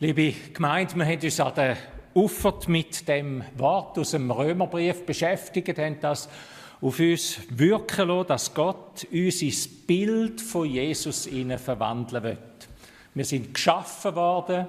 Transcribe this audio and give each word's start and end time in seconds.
Liebe 0.00 0.32
Gemeinde, 0.54 0.94
wir 0.94 1.06
haben 1.06 1.20
uns 1.20 1.40
an 1.40 1.54
der 1.56 1.76
Uffert 2.14 2.68
mit 2.68 3.08
dem 3.08 3.42
Wort 3.56 3.98
aus 3.98 4.12
dem 4.12 4.30
Römerbrief 4.30 5.04
beschäftigt, 5.04 5.76
haben 5.76 5.98
das 6.00 6.28
auf 6.80 7.00
uns 7.00 7.40
wirken 7.50 8.06
lassen, 8.06 8.28
dass 8.28 8.54
Gott 8.54 9.08
uns 9.10 9.42
ins 9.42 9.66
Bild 9.66 10.40
von 10.40 10.70
Jesus 10.70 11.26
innen 11.26 11.58
verwandeln 11.58 12.22
wird. 12.22 12.68
Wir 13.12 13.24
sind 13.24 13.52
geschaffen 13.52 14.14
worden 14.14 14.68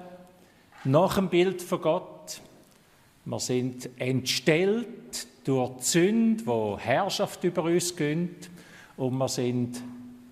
nach 0.82 1.14
dem 1.14 1.28
Bild 1.28 1.62
von 1.62 1.80
Gott. 1.80 2.40
Wir 3.24 3.38
sind 3.38 3.88
entstellt 4.00 5.28
durch 5.44 5.76
die 5.76 5.84
Sünde, 5.84 6.44
wo 6.44 6.76
Herrschaft 6.76 7.44
über 7.44 7.62
uns 7.62 7.94
gönnt, 7.94 8.50
und 8.96 9.16
wir 9.16 9.28
sind 9.28 9.80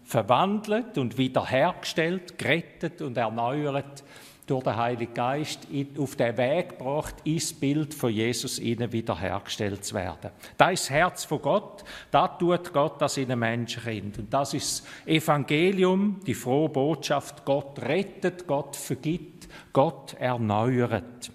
verwandelt 0.02 0.98
und 0.98 1.18
wiederhergestellt, 1.18 2.36
gerettet 2.36 3.00
und 3.00 3.16
erneuert 3.16 4.02
durch 4.50 4.64
den 4.64 4.76
Heiligen 4.76 5.14
Geist 5.14 5.66
auf 5.98 6.16
den 6.16 6.36
Weg 6.36 6.70
gebracht, 6.70 7.14
ins 7.24 7.52
Bild 7.52 7.94
von 7.94 8.10
Jesus 8.10 8.58
ihnen 8.58 8.90
wiederhergestellt 8.92 9.84
zu 9.84 9.94
werden. 9.94 10.30
Das 10.56 10.72
ist 10.72 10.84
das 10.84 10.90
Herz 10.90 11.24
von 11.24 11.42
Gott, 11.42 11.84
da 12.10 12.28
tut 12.28 12.72
Gott 12.72 13.00
das 13.00 13.16
in 13.16 13.30
einem 13.30 13.40
Menschenkind. 13.40 14.18
Und 14.18 14.32
das 14.32 14.54
ist 14.54 14.80
das 14.80 15.06
Evangelium, 15.06 16.20
die 16.26 16.34
frohe 16.34 16.68
Botschaft, 16.68 17.44
Gott 17.44 17.80
rettet, 17.82 18.46
Gott 18.46 18.76
vergibt, 18.76 19.48
Gott 19.72 20.14
erneuert. 20.14 21.30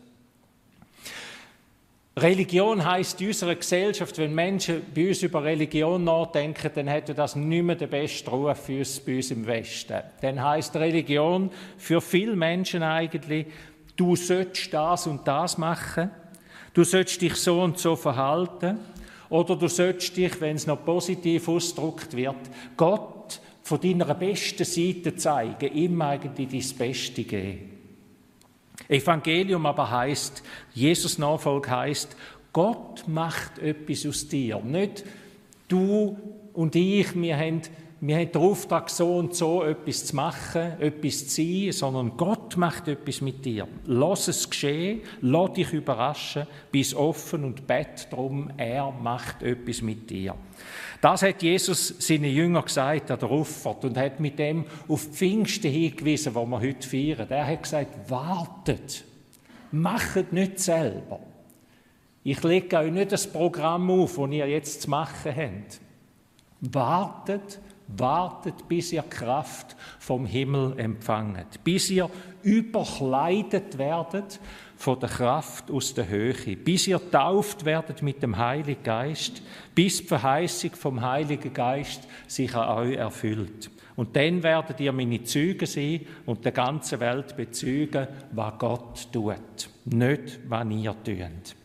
Religion 2.15 2.85
heißt 2.85 3.19
in 3.21 3.27
unserer 3.27 3.55
Gesellschaft, 3.55 4.19
wenn 4.19 4.35
Menschen 4.35 4.83
bei 4.93 5.07
uns 5.07 5.23
über 5.23 5.43
Religion 5.43 6.03
nachdenken, 6.03 6.69
dann 6.75 6.87
hätte 6.87 7.15
das 7.15 7.35
nicht 7.35 7.63
mehr 7.63 7.75
den 7.75 7.89
besten 7.89 8.29
Ruf 8.29 8.55
für 8.59 8.77
uns, 8.77 8.99
bei 8.99 9.15
uns 9.15 9.31
im 9.31 9.47
Westen. 9.47 9.99
Dann 10.21 10.41
heißt 10.41 10.75
Religion 10.75 11.49
für 11.77 12.01
viele 12.01 12.35
Menschen 12.35 12.83
eigentlich, 12.83 13.47
du 13.95 14.15
sollst 14.15 14.71
das 14.71 15.07
und 15.07 15.27
das 15.27 15.57
machen, 15.57 16.11
du 16.75 16.83
sollst 16.83 17.19
dich 17.19 17.33
so 17.33 17.61
und 17.61 17.79
so 17.79 17.95
verhalten, 17.95 18.77
oder 19.29 19.55
du 19.55 19.67
sollst 19.67 20.15
dich, 20.15 20.39
wenn 20.39 20.57
es 20.57 20.67
noch 20.67 20.85
positiv 20.85 21.47
ausgedrückt 21.47 22.15
wird, 22.15 22.35
Gott 22.77 23.41
von 23.63 23.81
deiner 23.81 24.13
besten 24.13 24.65
Seite 24.65 25.15
zeigen, 25.15 25.73
ihm 25.73 25.99
eigentlich 25.99 26.49
dein 26.49 26.77
Beste 26.77 27.23
geben. 27.23 27.72
Evangelium 28.87 29.65
aber 29.65 29.89
heißt, 29.89 30.43
Jesus 30.73 31.17
Nachfolge 31.17 31.69
heißt, 31.69 32.15
Gott 32.51 33.07
macht 33.07 33.59
etwas 33.59 34.05
aus 34.05 34.27
dir. 34.27 34.59
Nicht 34.59 35.03
du 35.67 36.17
und 36.53 36.75
ich, 36.75 37.19
wir 37.19 37.37
haben, 37.37 37.61
wir 37.99 38.17
haben 38.17 38.31
den 38.31 38.41
Auftrag, 38.41 38.89
so 38.89 39.17
und 39.17 39.33
so 39.33 39.63
etwas 39.63 40.05
zu 40.05 40.15
machen, 40.15 40.79
etwas 40.79 41.29
zu 41.29 41.41
sein, 41.41 41.71
sondern 41.71 42.17
Gott 42.17 42.57
macht 42.57 42.87
etwas 42.87 43.21
mit 43.21 43.43
dir. 43.43 43.67
Lass 43.85 44.27
es 44.27 44.49
geschehen, 44.49 45.01
lass 45.21 45.53
dich 45.53 45.73
überraschen, 45.73 46.45
bist 46.71 46.93
offen 46.93 47.43
und 47.43 47.65
bett 47.65 48.07
darum, 48.11 48.51
er 48.57 48.91
macht 48.91 49.41
etwas 49.41 49.81
mit 49.81 50.09
dir. 50.09 50.35
Das 51.03 51.21
hat 51.21 51.43
Jesus 51.43 51.95
seinen 51.99 52.31
Jüngern 52.31 52.63
gesagt 52.63 53.11
an 53.11 53.19
der 53.19 53.29
Auffahrt 53.29 53.83
und 53.83 53.97
hat 53.97 54.21
mit 54.21 54.39
dem 54.39 54.63
auf 54.87 55.05
die 55.07 55.11
Pfingsten 55.11 55.69
hingewiesen, 55.69 56.33
wo 56.33 56.45
wir 56.45 56.61
heute 56.61 56.87
feiern. 56.87 57.27
Er 57.29 57.45
hat 57.45 57.63
gesagt, 57.63 58.09
wartet, 58.09 59.03
macht 59.73 60.31
nicht 60.31 60.61
selber. 60.61 61.19
Ich 62.23 62.41
lege 62.41 62.77
euch 62.77 62.93
nicht 62.93 63.11
das 63.11 63.27
Programm 63.27 63.91
auf, 63.91 64.15
das 64.15 64.31
ihr 64.31 64.47
jetzt 64.47 64.83
zu 64.83 64.89
machen 64.91 65.35
habt. 65.35 65.81
Wartet, 66.61 67.59
wartet, 67.89 68.65
bis 68.69 68.93
ihr 68.93 69.03
Kraft 69.03 69.75
vom 69.99 70.25
Himmel 70.25 70.79
empfangt, 70.79 71.65
bis 71.65 71.89
ihr 71.89 72.09
überkleidet 72.43 73.77
werdet 73.77 74.39
von 74.75 74.99
der 74.99 75.09
Kraft 75.09 75.71
aus 75.71 75.93
der 75.93 76.07
Höhe, 76.07 76.55
bis 76.55 76.87
ihr 76.87 76.99
tauft 77.11 77.65
werdet 77.65 78.01
mit 78.01 78.21
dem 78.21 78.37
Heiligen 78.37 78.83
Geist, 78.83 79.41
bis 79.73 79.97
die 79.97 80.07
Verheißung 80.07 80.71
vom 80.71 81.01
Heiligen 81.01 81.53
Geist 81.53 82.07
sich 82.27 82.53
an 82.55 82.77
euch 82.77 82.97
erfüllt. 82.97 83.69
Und 83.95 84.15
dann 84.15 84.41
werdet 84.41 84.79
ihr 84.79 84.91
meine 84.91 85.23
Züge 85.23 85.67
sein 85.67 86.01
und 86.25 86.43
der 86.43 86.51
ganzen 86.51 86.99
Welt 86.99 87.35
bezeugen, 87.37 88.07
was 88.31 88.57
Gott 88.57 89.07
tut, 89.11 89.69
nicht 89.85 90.39
was 90.47 90.67
ihr 90.69 90.95
tut. 91.03 91.55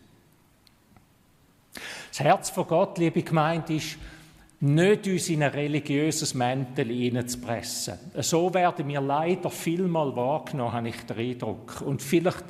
Das 2.09 2.21
Herz 2.21 2.51
von 2.51 2.67
Gott, 2.67 2.99
liebe 2.99 3.23
Gemeinde, 3.23 3.75
ist, 3.75 3.97
nicht 4.61 5.07
uns 5.07 5.29
in 5.29 5.43
ein 5.43 5.53
religiöses 5.53 6.35
Mäntel 6.35 6.89
hineinzupressen. 6.89 7.99
So 8.17 8.53
werden 8.53 8.89
wir 8.89 9.01
leider 9.01 9.51
vielmal 9.51 10.15
wahrgenommen, 10.17 10.73
habe 10.73 10.89
ich 10.89 11.01
den 11.03 11.17
Eindruck. 11.17 11.81
Und 11.83 12.03
vielleicht 12.03 12.45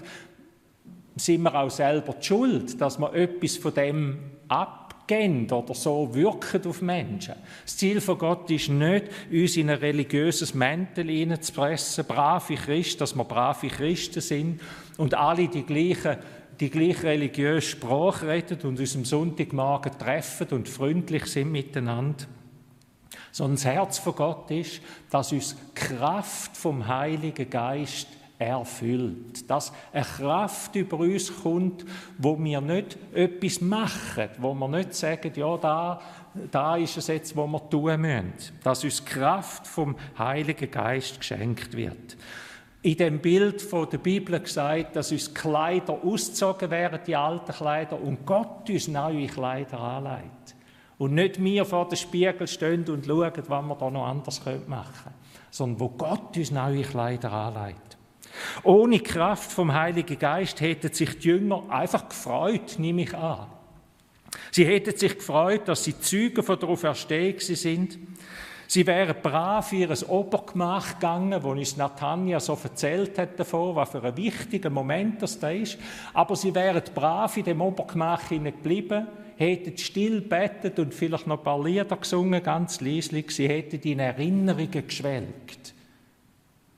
sind 1.19 1.43
wir 1.43 1.55
auch 1.55 1.71
selber 1.71 2.15
die 2.15 2.27
schuld, 2.27 2.81
dass 2.81 2.99
wir 2.99 3.13
etwas 3.15 3.57
von 3.57 3.75
dem 3.75 4.19
abgeben 4.49 5.51
oder 5.51 5.75
so 5.75 6.15
wirken 6.15 6.67
auf 6.67 6.83
Menschen. 6.83 7.35
Das 7.65 7.77
Ziel 7.77 8.01
von 8.01 8.19
Gott 8.19 8.51
ist 8.51 8.69
nicht, 8.69 9.07
uns 9.31 9.57
in 9.57 9.71
ein 9.71 9.79
religiöses 9.79 10.55
Mäntel 10.55 11.09
hineinzupressen, 11.09 12.05
brave 12.07 12.55
Christen, 12.55 13.01
dass 13.01 13.17
wir 13.17 13.25
brave 13.25 13.69
Christen 13.69 14.21
sind 14.21 14.61
und 14.97 15.15
alle 15.15 15.49
die 15.49 15.65
gleiche, 15.65 16.19
die 16.61 16.71
gleiche 16.71 17.05
religiöse 17.05 17.69
Sprache 17.69 18.29
reden 18.29 18.61
und 18.63 18.79
uns 18.79 18.97
am 18.97 19.05
Sonntagmorgen 19.05 19.99
treffen 19.99 20.49
und 20.51 20.69
freundlich 20.69 21.27
sind 21.27 21.51
miteinander. 21.51 22.25
Sondern 23.33 23.57
das 23.57 23.65
Herz 23.65 23.99
von 23.99 24.15
Gott 24.15 24.51
ist, 24.51 24.81
dass 25.11 25.33
uns 25.33 25.57
Kraft 25.75 26.57
vom 26.57 26.87
Heiligen 26.87 27.49
Geist 27.49 28.09
erfüllt. 28.39 29.51
Dass 29.51 29.73
eine 29.93 30.05
Kraft 30.05 30.75
über 30.77 30.99
uns 30.99 31.33
kommt, 31.43 31.85
wo 32.17 32.39
wir 32.39 32.61
nicht 32.61 32.97
etwas 33.13 33.61
machen, 33.61 34.29
wo 34.39 34.55
wir 34.55 34.69
nicht 34.69 34.95
sagen, 34.95 35.33
ja, 35.35 35.57
da, 35.57 36.01
da 36.51 36.77
ist 36.77 36.97
es 36.97 37.09
jetzt, 37.09 37.37
wo 37.37 37.47
wir 37.47 37.69
tun 37.69 38.01
müssen. 38.01 38.33
Dass 38.63 38.85
uns 38.85 39.05
Kraft 39.05 39.67
vom 39.67 39.97
Heiligen 40.17 40.71
Geist 40.71 41.19
geschenkt 41.19 41.77
wird. 41.77 42.17
In 42.81 42.97
dem 42.97 43.19
Bild 43.19 43.61
von 43.61 43.91
der 43.91 43.99
Bibel 43.99 44.39
gesagt, 44.39 44.95
dass 44.95 45.11
uns 45.11 45.35
Kleider 45.35 45.99
ausgezogen 46.05 46.71
werden, 46.71 47.01
die 47.07 47.17
alten 47.17 47.53
Kleider, 47.53 48.01
und 48.01 48.25
Gott 48.25 48.71
uns 48.71 48.87
neue 48.87 49.27
Kleider 49.27 49.81
anlegt. 49.81 50.55
Und 50.97 51.15
nicht 51.15 51.43
wir 51.43 51.65
vor 51.65 51.89
dem 51.89 51.97
Spiegel 51.97 52.47
stehen 52.47 52.89
und 52.89 53.07
schauen, 53.07 53.33
was 53.47 53.63
wir 53.63 53.75
da 53.75 53.91
noch 53.91 54.07
anders 54.07 54.41
machen 54.67 54.93
können, 55.03 55.15
sondern 55.51 55.81
wo 55.81 55.89
Gott 55.89 56.37
uns 56.37 56.51
neue 56.51 56.83
Kleider 56.83 57.33
anlegt. 57.33 57.98
Ohne 58.63 59.01
Kraft 59.01 59.53
vom 59.53 59.73
Heiligen 59.73 60.19
Geist 60.19 60.61
hätten 60.61 60.93
sich 60.93 61.19
die 61.19 61.29
Jünger 61.29 61.65
einfach 61.69 62.09
gefreut, 62.09 62.77
nehme 62.79 63.03
ich 63.03 63.15
an. 63.15 63.47
Sie 64.51 64.65
hätten 64.65 64.97
sich 64.97 65.17
gefreut, 65.17 65.69
dass 65.69 65.85
sie 65.85 65.99
Zeugen 65.99 66.43
von 66.43 66.59
der 66.59 66.69
Auferstehung 66.69 67.39
sind. 67.39 67.99
Sie 68.71 68.87
wären 68.87 69.17
brav 69.23 69.73
in 69.73 69.81
ihr 69.81 70.11
Obergemach 70.11 70.95
gegangen, 70.95 71.43
wo 71.43 71.53
uns 71.53 71.79
Nathania 71.79 72.39
so 72.39 72.59
erzählt 72.63 73.19
hat 73.19 73.41
davon, 73.41 73.75
was 73.75 73.89
für 73.89 74.03
ein 74.03 74.17
wichtiger 74.17 74.69
Moment 74.69 75.23
das 75.23 75.39
da 75.39 75.51
ist. 75.51 75.79
Aber 76.13 76.37
sie 76.37 76.55
wären 76.55 76.83
brav 76.95 77.35
in 77.39 77.45
dem 77.45 77.63
Obergemach 77.63 78.29
geblieben, 78.29 79.07
hätten 79.39 79.79
still 79.79 80.21
bettet 80.21 80.79
und 80.79 80.93
vielleicht 80.93 81.27
noch 81.27 81.39
ein 81.39 81.45
paar 81.45 81.65
Lieder 81.65 81.97
gesungen, 81.97 82.43
ganz 82.43 82.83
leislich. 82.83 83.31
Sie 83.31 83.49
hätten 83.49 83.81
in 83.89 84.01
Erinnerungen 84.01 84.87
geschwelgt. 84.87 85.75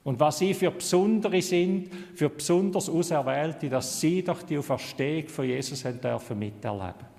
Und 0.02 0.18
was 0.18 0.38
sie 0.38 0.54
für 0.54 0.70
Besondere 0.70 1.42
sind, 1.42 1.90
für 2.14 2.30
besonders 2.30 2.88
Auserwählte, 2.88 3.68
dass 3.68 4.00
sie 4.00 4.22
doch 4.22 4.42
die 4.42 4.56
Auferstehung 4.56 5.28
von 5.28 5.44
Jesus 5.44 5.84
haben 5.84 6.00
dürfen 6.00 6.38
miterleben. 6.38 7.10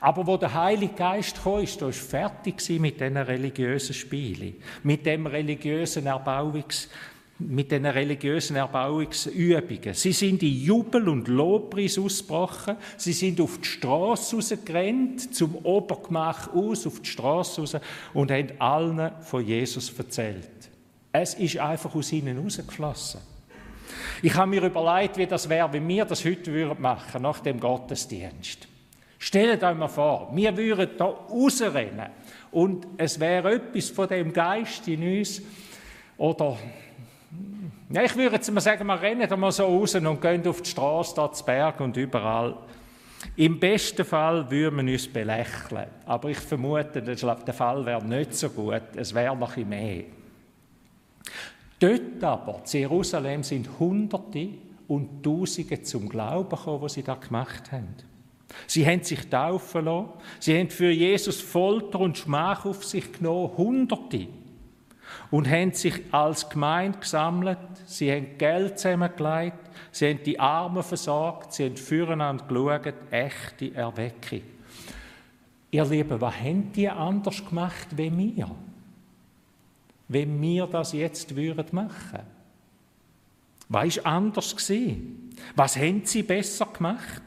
Aber 0.00 0.26
wo 0.26 0.36
der 0.38 0.54
Heilige 0.54 0.94
Geist 0.94 1.42
kam, 1.42 1.60
ist, 1.60 1.82
ist 1.82 2.00
fertig 2.00 2.66
mit 2.80 3.00
diesen 3.00 3.16
religiösen 3.18 3.94
Spielen, 3.94 4.54
mit 4.82 5.04
dem 5.04 5.26
religiösen 5.26 6.06
Erbauungs, 6.06 6.88
mit 7.40 7.70
den 7.70 7.86
religiösen 7.86 8.56
Erbauungsübungen. 8.56 9.94
Sie 9.94 10.12
sind 10.12 10.42
in 10.42 10.60
Jubel 10.60 11.08
und 11.08 11.28
Lobpreis 11.28 11.98
ausgebrochen. 11.98 12.76
Sie 12.96 13.12
sind 13.12 13.40
auf 13.40 13.58
die 13.58 13.68
Straße 13.68 14.36
rausgerannt, 14.36 15.34
zum 15.34 15.56
Obergemach 15.56 16.52
aus, 16.52 16.86
auf 16.86 17.00
die 17.00 17.10
Straße 17.10 17.60
raus 17.60 17.76
und 18.14 18.30
haben 18.30 18.50
allen 18.58 19.12
von 19.22 19.46
Jesus 19.46 19.96
erzählt. 19.96 20.57
Es 21.12 21.34
ist 21.34 21.58
einfach 21.58 21.94
aus 21.94 22.12
ihnen 22.12 22.38
rausgeflossen. 22.38 23.20
Ich 24.22 24.34
habe 24.34 24.50
mir 24.50 24.62
überlegt, 24.62 25.16
wie 25.16 25.26
das 25.26 25.48
wäre, 25.48 25.72
wenn 25.72 25.86
wir 25.88 26.04
das 26.04 26.24
heute 26.24 26.52
würden 26.52 26.82
machen, 26.82 27.22
nach 27.22 27.40
dem 27.40 27.58
Gottesdienst. 27.58 28.68
Stellt 29.18 29.64
euch 29.64 29.76
mal 29.76 29.88
vor, 29.88 30.30
wir 30.32 30.56
würden 30.56 30.90
da 30.96 31.04
rausrennen 31.06 32.10
und 32.52 32.86
es 32.96 33.18
wäre 33.18 33.54
etwas 33.54 33.90
von 33.90 34.08
dem 34.08 34.32
Geist 34.32 34.86
in 34.86 35.18
uns 35.18 35.42
oder 36.16 36.56
ja, 37.90 38.02
ich 38.02 38.14
würde 38.16 38.36
jetzt 38.36 38.50
mal 38.52 38.60
sagen, 38.60 38.86
wir 38.86 39.00
rennen 39.00 39.28
da 39.28 39.36
mal 39.36 39.50
so 39.50 39.64
raus 39.64 39.94
und 39.94 40.20
gehen 40.20 40.46
auf 40.46 40.62
die 40.62 40.70
Straße, 40.70 41.14
da 41.16 41.32
zu 41.32 41.44
Berg 41.44 41.80
und 41.80 41.96
überall. 41.96 42.54
Im 43.34 43.58
besten 43.58 44.04
Fall 44.04 44.48
würden 44.50 44.86
wir 44.86 44.92
uns 44.92 45.08
belächeln, 45.08 45.86
aber 46.06 46.28
ich 46.28 46.38
vermute, 46.38 47.02
der 47.02 47.54
Fall 47.54 47.84
wäre 47.86 48.04
nicht 48.04 48.34
so 48.34 48.50
gut, 48.50 48.82
es 48.94 49.14
wäre 49.14 49.36
noch 49.36 49.56
ein 49.56 49.68
mehr. 49.68 50.04
Dort 51.78 52.24
aber, 52.24 52.62
in 52.72 52.80
Jerusalem, 52.80 53.42
sind 53.42 53.68
Hunderte 53.78 54.48
und 54.88 55.22
Tausende 55.22 55.82
zum 55.82 56.08
Glauben 56.08 56.48
gekommen, 56.48 56.82
was 56.82 56.94
sie 56.94 57.02
da 57.02 57.14
gemacht 57.14 57.70
haben. 57.70 57.94
Sie 58.66 58.86
haben 58.86 59.02
sich 59.02 59.28
taufen 59.28 59.84
lassen. 59.84 60.08
Sie 60.40 60.58
haben 60.58 60.70
für 60.70 60.90
Jesus 60.90 61.40
Folter 61.40 62.00
und 62.00 62.18
Schmach 62.18 62.64
auf 62.64 62.84
sich 62.84 63.12
genommen, 63.12 63.56
Hunderte. 63.56 64.26
Und 65.30 65.48
haben 65.48 65.72
sich 65.72 65.94
als 66.10 66.48
Gemeinde 66.48 66.98
gesammelt. 66.98 67.58
Sie 67.86 68.10
haben 68.10 68.38
Geld 68.38 68.78
zusammengelegt. 68.78 69.58
Sie 69.92 70.08
haben 70.08 70.22
die 70.24 70.40
Armen 70.40 70.82
versorgt. 70.82 71.52
Sie 71.52 71.66
haben 71.66 71.76
füreinander 71.76 72.44
geschaut. 72.44 72.94
Echte 73.10 73.74
Erweckung. 73.74 74.42
Ihr 75.70 75.84
Lieben, 75.84 76.20
was 76.20 76.34
haben 76.34 76.72
die 76.72 76.88
anders 76.88 77.44
gemacht 77.46 77.88
wie 77.94 78.16
wir? 78.16 78.50
Wenn 80.08 80.40
wir 80.40 80.66
das 80.66 80.92
jetzt 80.92 81.36
würden 81.36 81.66
machen? 81.72 82.20
Was 83.68 83.98
war 83.98 84.06
anders 84.06 84.56
gewesen? 84.56 85.30
Was 85.54 85.76
haben 85.76 86.02
sie 86.04 86.22
besser 86.22 86.66
gemacht? 86.66 87.22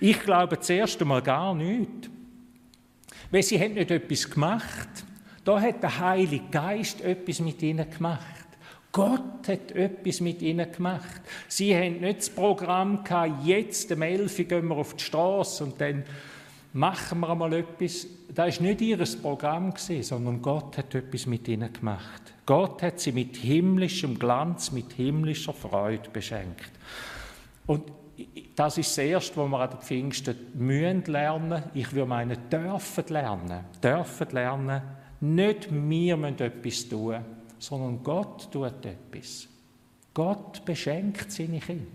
Ich 0.00 0.20
glaube 0.20 0.60
zuerst 0.60 1.00
einmal 1.00 1.22
gar 1.22 1.54
nicht. 1.54 2.10
Weil 3.30 3.42
sie 3.42 3.58
haben 3.58 3.74
nicht 3.74 3.90
etwas 3.90 4.30
gemacht. 4.30 4.88
Da 5.44 5.60
hat 5.60 5.82
der 5.82 5.98
Heilige 5.98 6.48
Geist 6.50 7.00
etwas 7.00 7.40
mit 7.40 7.60
ihnen 7.62 7.90
gemacht. 7.90 8.42
Gott 8.92 9.48
hat 9.48 9.72
etwas 9.72 10.20
mit 10.20 10.42
ihnen 10.42 10.70
gemacht. 10.70 11.22
Sie 11.48 11.74
haben 11.74 12.00
nicht 12.00 12.18
das 12.18 12.30
Programm 12.30 13.02
gehabt, 13.02 13.44
jetzt 13.44 13.90
am 13.90 14.02
11 14.02 14.36
gehen 14.48 14.68
wir 14.68 14.76
auf 14.76 14.94
die 14.94 15.02
Straße 15.02 15.64
und 15.64 15.80
dann 15.80 16.04
machen 16.72 17.20
wir 17.20 17.30
einmal 17.30 17.52
etwas. 17.52 18.06
Das 18.34 18.58
war 18.58 18.66
nicht 18.66 18.80
ihr 18.80 18.98
Programm, 19.20 19.74
sondern 19.76 20.40
Gott 20.40 20.78
hat 20.78 20.94
etwas 20.94 21.26
mit 21.26 21.46
ihnen 21.48 21.72
gemacht. 21.72 22.34
Gott 22.46 22.82
hat 22.82 23.00
sie 23.00 23.12
mit 23.12 23.36
himmlischem 23.36 24.18
Glanz, 24.18 24.72
mit 24.72 24.92
himmlischer 24.92 25.52
Freude 25.52 26.08
beschenkt. 26.10 26.70
Und 27.66 27.84
das 28.56 28.78
ist 28.78 28.90
das 28.90 28.98
Erste, 28.98 29.36
was 29.36 29.48
wir 29.48 29.60
an 29.60 29.70
den 29.70 29.80
Pfingsten 29.80 30.36
müssen 30.54 31.04
lernen. 31.04 31.62
Ich 31.74 31.92
würde 31.92 32.08
meinen, 32.08 32.38
dürfen 32.50 33.04
lernen. 33.08 33.64
Dürfen 33.82 34.28
lernen. 34.30 34.82
Nicht 35.20 35.68
wir 35.70 36.16
müssen 36.16 36.40
etwas 36.40 36.88
tun, 36.88 37.20
sondern 37.58 38.02
Gott 38.02 38.50
tut 38.50 38.84
etwas. 38.84 39.48
Gott 40.14 40.64
beschenkt 40.64 41.30
seine 41.30 41.60
Kinder. 41.60 41.86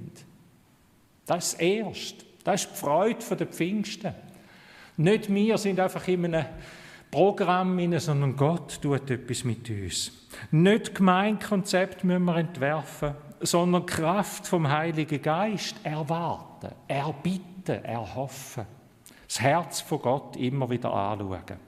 Das 1.25 1.53
ist 1.53 1.53
das 1.53 1.59
Erste. 1.59 2.25
Das 2.43 2.63
ist 2.63 2.71
die 2.71 2.77
Freude 2.77 3.35
der 3.35 3.47
Pfingsten. 3.47 4.13
Nicht 4.97 5.33
wir 5.33 5.57
sind 5.57 5.79
einfach 5.79 6.07
in 6.07 6.25
einem 6.25 6.45
Programm, 7.11 7.99
sondern 7.99 8.35
Gott 8.35 8.81
tut 8.81 9.09
etwas 9.09 9.43
mit 9.43 9.69
uns. 9.69 10.11
Nicht 10.51 10.95
Gemeinkonzept 10.95 12.03
müssen 12.03 12.25
wir 12.25 12.37
entwerfen, 12.37 13.13
sondern 13.39 13.85
Kraft 13.85 14.47
vom 14.47 14.67
Heiligen 14.69 15.21
Geist 15.21 15.75
erwarten, 15.83 16.73
erbitten, 16.87 17.83
erhoffen. 17.83 18.65
Das 19.27 19.39
Herz 19.39 19.81
von 19.81 20.01
Gott 20.01 20.35
immer 20.35 20.69
wieder 20.69 20.93
anschauen. 20.93 21.67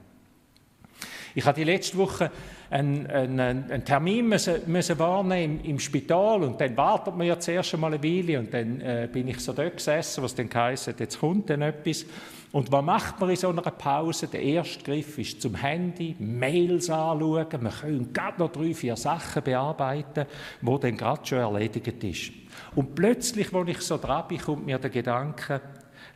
Ich 1.34 1.44
hatte 1.44 1.60
die 1.60 1.64
letzte 1.64 1.96
Woche 1.96 2.30
einen, 2.70 3.06
einen, 3.06 3.70
einen 3.70 3.84
Termin 3.84 4.28
müssen, 4.28 4.60
müssen 4.66 4.98
wahrnehmen 4.98 5.60
im, 5.60 5.70
im, 5.70 5.78
Spital 5.78 6.42
und 6.42 6.60
dann 6.60 6.76
wartet 6.76 7.16
man 7.16 7.26
ja 7.26 7.38
zuerst 7.38 7.74
einmal 7.74 7.94
eine 7.94 8.02
Weile 8.02 8.38
und 8.40 8.52
dann 8.52 8.80
äh, 8.80 9.08
bin 9.10 9.28
ich 9.28 9.38
so 9.38 9.52
dort 9.52 9.76
gesessen, 9.76 10.24
was 10.24 10.34
dann 10.34 10.50
heisst, 10.52 10.88
jetzt 10.98 11.20
kommt 11.20 11.50
dann 11.50 11.62
etwas. 11.62 12.04
Und 12.52 12.72
was 12.72 12.84
macht 12.84 13.20
man 13.20 13.30
in 13.30 13.36
so 13.36 13.48
einer 13.48 13.62
Pause? 13.62 14.26
Der 14.26 14.42
erste 14.42 14.82
Griff 14.82 15.18
ist 15.18 15.40
zum 15.40 15.54
Handy, 15.54 16.16
Mails 16.18 16.90
anschauen. 16.90 17.46
Man 17.60 17.72
kann 17.72 18.12
gerade 18.12 18.40
noch 18.40 18.50
drei, 18.50 18.74
vier 18.74 18.96
Sachen 18.96 19.42
bearbeiten, 19.42 20.26
wo 20.60 20.76
dann 20.76 20.96
gerade 20.96 21.24
schon 21.24 21.38
erledigt 21.38 22.02
ist. 22.02 22.32
Und 22.74 22.96
plötzlich, 22.96 23.54
als 23.54 23.68
ich 23.68 23.80
so 23.80 23.98
dran 23.98 24.26
bin, 24.26 24.38
kommt 24.38 24.66
mir 24.66 24.78
der 24.78 24.90
Gedanke, 24.90 25.60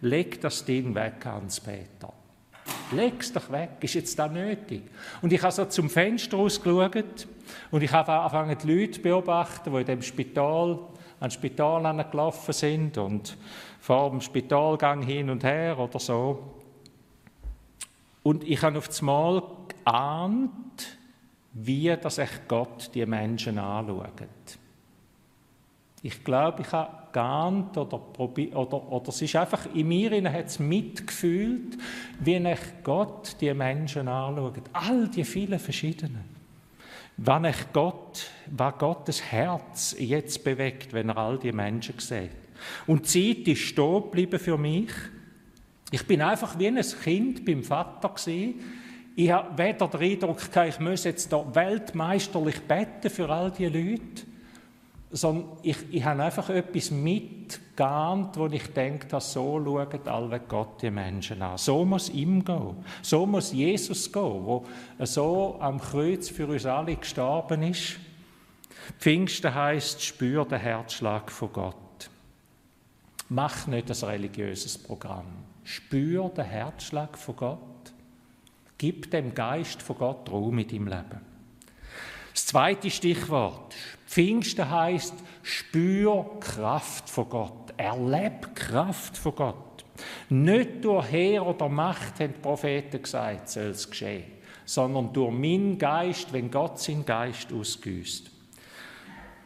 leg 0.00 0.40
das 0.40 0.64
Ding 0.64 0.92
weg, 0.94 1.24
Hans-Peter. 1.24 2.12
Leg 2.92 3.20
es 3.20 3.32
doch 3.32 3.50
weg, 3.52 3.70
ist 3.80 3.94
jetzt 3.94 4.18
da 4.18 4.26
nötig? 4.26 4.82
Und 5.22 5.32
ich 5.32 5.42
habe 5.42 5.52
so 5.52 5.64
zum 5.66 5.88
Fenster 5.88 6.36
ausgeschaut 6.36 7.28
und 7.70 7.82
ich 7.82 7.92
habe 7.92 8.12
angefangen, 8.12 8.56
die 8.62 8.72
Leute 8.72 8.92
zu 8.92 9.02
beobachten, 9.02 9.72
die 9.72 9.80
in 9.80 9.86
dem 9.86 10.02
Spital, 10.02 10.78
an 11.20 11.30
Spital 11.30 12.04
gelaufen 12.10 12.52
sind 12.52 12.98
und 12.98 13.36
vor 13.80 14.10
dem 14.10 14.20
Spitalgang 14.20 15.02
hin 15.02 15.30
und 15.30 15.44
her 15.44 15.78
oder 15.78 15.98
so. 15.98 16.54
Und 18.22 18.44
ich 18.44 18.62
habe 18.62 18.78
auf 18.78 18.88
einmal 19.00 19.42
geahnt, 19.84 20.98
wie 21.52 21.94
das 21.96 22.18
echt 22.18 22.48
Gott 22.48 22.90
die 22.94 23.04
Menschen 23.06 23.58
anschaut. 23.58 24.58
Ich 26.02 26.22
glaube, 26.24 26.62
ich 26.62 26.72
habe 26.72 27.12
geahnt 27.12 27.78
oder, 27.78 28.00
oder, 28.18 28.92
oder 28.92 29.08
es 29.08 29.22
ist 29.22 29.36
einfach 29.36 29.66
in 29.74 29.88
mir 29.88 30.32
hat 30.32 30.46
es 30.46 30.58
mitgefühlt, 30.58 31.78
wie 32.20 32.34
echt 32.34 32.82
Gott 32.82 33.36
die 33.40 33.54
Menschen 33.54 34.08
anschaut. 34.08 34.62
All 34.72 35.08
die 35.08 35.24
vielen 35.24 35.58
verschiedenen. 35.58 36.33
Wann 37.16 37.44
ich 37.44 37.72
Gott, 37.72 38.30
was 38.50 38.78
Gottes 38.78 39.22
Herz 39.22 39.94
jetzt 39.98 40.42
bewegt, 40.42 40.92
wenn 40.92 41.10
er 41.10 41.16
all 41.16 41.38
die 41.38 41.52
Menschen 41.52 41.98
sieht. 41.98 42.30
Und 42.86 43.12
die 43.14 43.36
Zeit 43.36 43.48
ist 43.48 43.60
stehen 43.60 44.02
geblieben 44.02 44.38
für 44.38 44.58
mich. 44.58 44.90
Ich 45.90 46.06
bin 46.06 46.22
einfach 46.22 46.58
wie 46.58 46.68
ein 46.68 46.80
Kind 47.02 47.44
beim 47.44 47.62
Vater 47.62 48.08
gewesen. 48.08 48.54
Ich 49.16 49.30
habe 49.30 49.56
weder 49.56 49.86
den 49.86 50.00
Eindruck 50.00 50.50
gehabt, 50.50 50.68
ich 50.70 50.80
muss 50.80 51.04
jetzt 51.04 51.32
da 51.32 51.44
weltmeisterlich 51.54 52.60
beten 52.62 53.10
für 53.10 53.28
all 53.28 53.52
die 53.52 53.66
Leute, 53.66 54.26
sondern 55.16 55.58
ich, 55.62 55.76
ich 55.92 56.04
habe 56.04 56.24
einfach 56.24 56.50
etwas 56.50 56.90
mitgeahnt, 56.90 58.36
wo 58.36 58.46
ich 58.46 58.66
denke, 58.72 59.06
dass 59.06 59.32
so 59.32 59.62
schauen 59.64 60.08
alle 60.08 60.40
Gott 60.40 60.82
die 60.82 60.90
Menschen 60.90 61.40
an. 61.40 61.56
So 61.56 61.84
muss 61.84 62.10
ihm 62.10 62.44
gehen. 62.44 62.84
So 63.00 63.24
muss 63.24 63.52
Jesus 63.52 64.10
gehen, 64.10 64.44
wo 64.44 64.66
so 64.98 65.56
am 65.60 65.80
Kreuz 65.80 66.28
für 66.30 66.48
uns 66.48 66.66
alle 66.66 66.96
gestorben 66.96 67.62
ist. 67.62 67.96
Pfingsten 68.98 69.54
heißt, 69.54 70.02
spür 70.02 70.44
den 70.46 70.58
Herzschlag 70.58 71.30
von 71.30 71.52
Gott. 71.52 72.10
Mach 73.28 73.68
nicht 73.68 73.88
ein 73.90 74.08
religiöses 74.08 74.76
Programm. 74.76 75.26
Spür 75.62 76.28
den 76.30 76.44
Herzschlag 76.44 77.16
von 77.16 77.36
Gott. 77.36 77.58
Gib 78.78 79.12
dem 79.12 79.32
Geist 79.32 79.80
von 79.80 79.96
Gott 79.96 80.28
Raum 80.28 80.58
in 80.58 80.68
deinem 80.68 80.88
Leben. 80.88 81.33
Das 82.34 82.46
zweite 82.46 82.90
Stichwort. 82.90 83.76
Pfingsten 84.08 84.68
heißt, 84.68 85.14
spür 85.44 86.28
Kraft 86.40 87.08
von 87.08 87.28
Gott. 87.28 87.74
Erleb 87.76 88.56
Kraft 88.56 89.16
von 89.16 89.36
Gott. 89.36 89.84
Nicht 90.28 90.84
durch 90.84 91.12
Heer 91.12 91.46
oder 91.46 91.68
Macht, 91.68 92.18
haben 92.18 92.34
die 92.34 92.40
Propheten 92.40 93.00
gesagt, 93.00 93.50
soll 93.50 93.66
es 93.66 93.88
geschehen, 93.88 94.24
sondern 94.64 95.12
durch 95.12 95.32
meinen 95.32 95.78
Geist, 95.78 96.32
wenn 96.32 96.50
Gott 96.50 96.80
seinen 96.80 97.06
Geist 97.06 97.52
ausgüßt. 97.52 98.28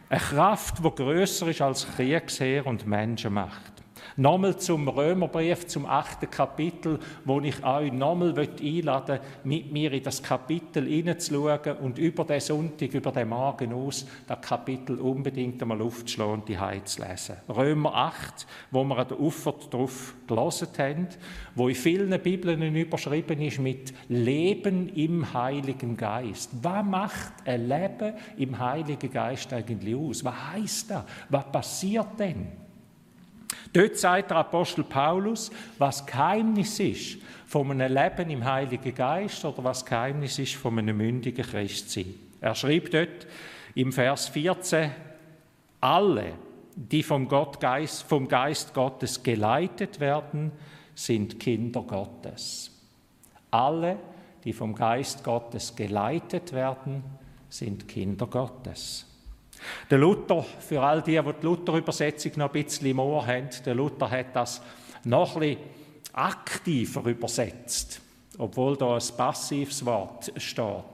Eine 0.09 0.21
Kraft, 0.21 0.79
die 0.83 0.91
größer 0.91 1.49
ist 1.49 1.61
als 1.61 1.87
Kriegsheer 1.95 2.67
und 2.67 2.87
Menschenmacht. 2.87 3.78
Nochmal 4.19 4.57
zum 4.57 4.89
Römerbrief, 4.89 5.69
zum 5.69 5.87
achten 5.87 6.29
Kapitel, 6.29 6.99
wo 7.25 7.41
ich 7.41 7.65
euch 7.65 7.93
nochmal 7.93 8.35
einladen 8.37 9.21
mit 9.45 9.71
mir 9.71 9.93
in 9.93 10.03
das 10.03 10.21
Kapitel 10.21 10.89
hineinzuschauen 10.89 11.77
und 11.77 11.99
über 11.99 12.25
den 12.25 12.41
Sonntag, 12.41 12.93
über 12.95 13.13
den 13.13 13.29
Morgen 13.29 13.73
aus, 13.73 14.05
das 14.27 14.41
Kapitel 14.41 14.99
unbedingt 14.99 15.63
einmal 15.63 15.81
aufzuschlagen 15.81 16.35
und 16.35 16.49
die 16.49 16.59
zu 16.85 17.01
lesen. 17.01 17.37
Römer 17.49 17.95
8, 17.95 18.45
wo 18.73 18.83
wir 18.83 18.99
an 18.99 19.07
der 19.07 19.21
Ufer 19.21 19.55
drauf 19.71 20.17
gelesen 20.27 20.69
haben, 20.79 21.09
wo 21.55 21.69
in 21.69 21.77
vielen 21.77 22.21
Bibeln 22.21 22.75
überschrieben 22.75 23.41
ist 23.41 23.61
mit 23.61 23.95
Leben 24.09 24.89
im 24.97 25.33
Heiligen 25.33 25.97
Geist. 25.97 26.51
Was 26.61 26.85
macht 26.85 27.33
ein 27.45 27.69
Leben 27.69 28.15
im 28.37 28.59
Heiligen 28.59 29.13
Geist 29.13 29.53
eigentlich 29.53 29.95
aus? 29.95 30.25
Was 30.25 30.53
heißt 30.55 30.91
das? 30.91 31.05
Was 31.29 31.53
passiert 31.53 32.19
denn? 32.19 32.68
Dort 33.73 33.97
sagt 33.97 34.31
der 34.31 34.39
Apostel 34.39 34.85
Paulus, 34.85 35.51
was 35.79 36.07
Geheimnis 36.07 36.81
ist 36.81 37.19
von 37.47 37.71
einem 37.71 37.93
Leben 37.93 38.31
im 38.31 38.45
Heiligen 38.45 38.95
Geist 38.95 39.45
oder 39.45 39.65
was 39.65 39.85
Geheimnis 39.85 40.39
ist 40.39 40.55
von 40.55 40.79
einem 40.79 40.97
mündigen 40.97 41.45
Christsein. 41.45 42.15
Er 42.41 42.55
schreibt 42.55 42.95
dort 42.95 43.27
im 43.75 43.93
Vers 43.93 44.29
14, 44.29 44.91
alle, 45.81 46.33
die 46.75 47.03
vom, 47.03 47.29
Gott 47.29 47.61
Geist, 47.61 48.03
vom 48.03 48.29
Geist 48.29 48.75
Gottes 48.75 49.23
geleitet 49.23 50.01
werden, 50.01 50.53
sind 50.95 51.39
Kinder 51.39 51.83
Gottes. 51.83 52.71
Alle, 53.51 53.99
die 54.45 54.53
vom 54.53 54.75
Geist 54.75 55.25
Gottes 55.25 55.75
geleitet 55.75 56.53
werden, 56.53 57.03
sind 57.49 57.89
Kinder 57.89 58.27
Gottes. 58.27 59.08
Der 59.91 59.99
Luther, 59.99 60.45
für 60.61 60.83
all 60.83 61.03
die, 61.03 61.21
die 61.21 61.33
die 61.41 61.47
Luther-Übersetzung 61.47 62.33
noch 62.37 62.55
ein 62.55 62.65
bisschen 62.65 62.87
im 62.87 62.99
Ohr 62.99 63.27
haben, 63.27 63.49
der 63.65 63.75
Luther 63.75 64.11
hat 64.11 64.35
das 64.35 64.63
noch 65.05 65.37
ein 65.37 65.41
bisschen 65.41 65.59
aktiver 66.13 67.05
übersetzt, 67.05 68.01
obwohl 68.39 68.77
da 68.77 68.95
ein 68.95 69.17
passives 69.17 69.85
Wort 69.85 70.33
steht. 70.37 70.85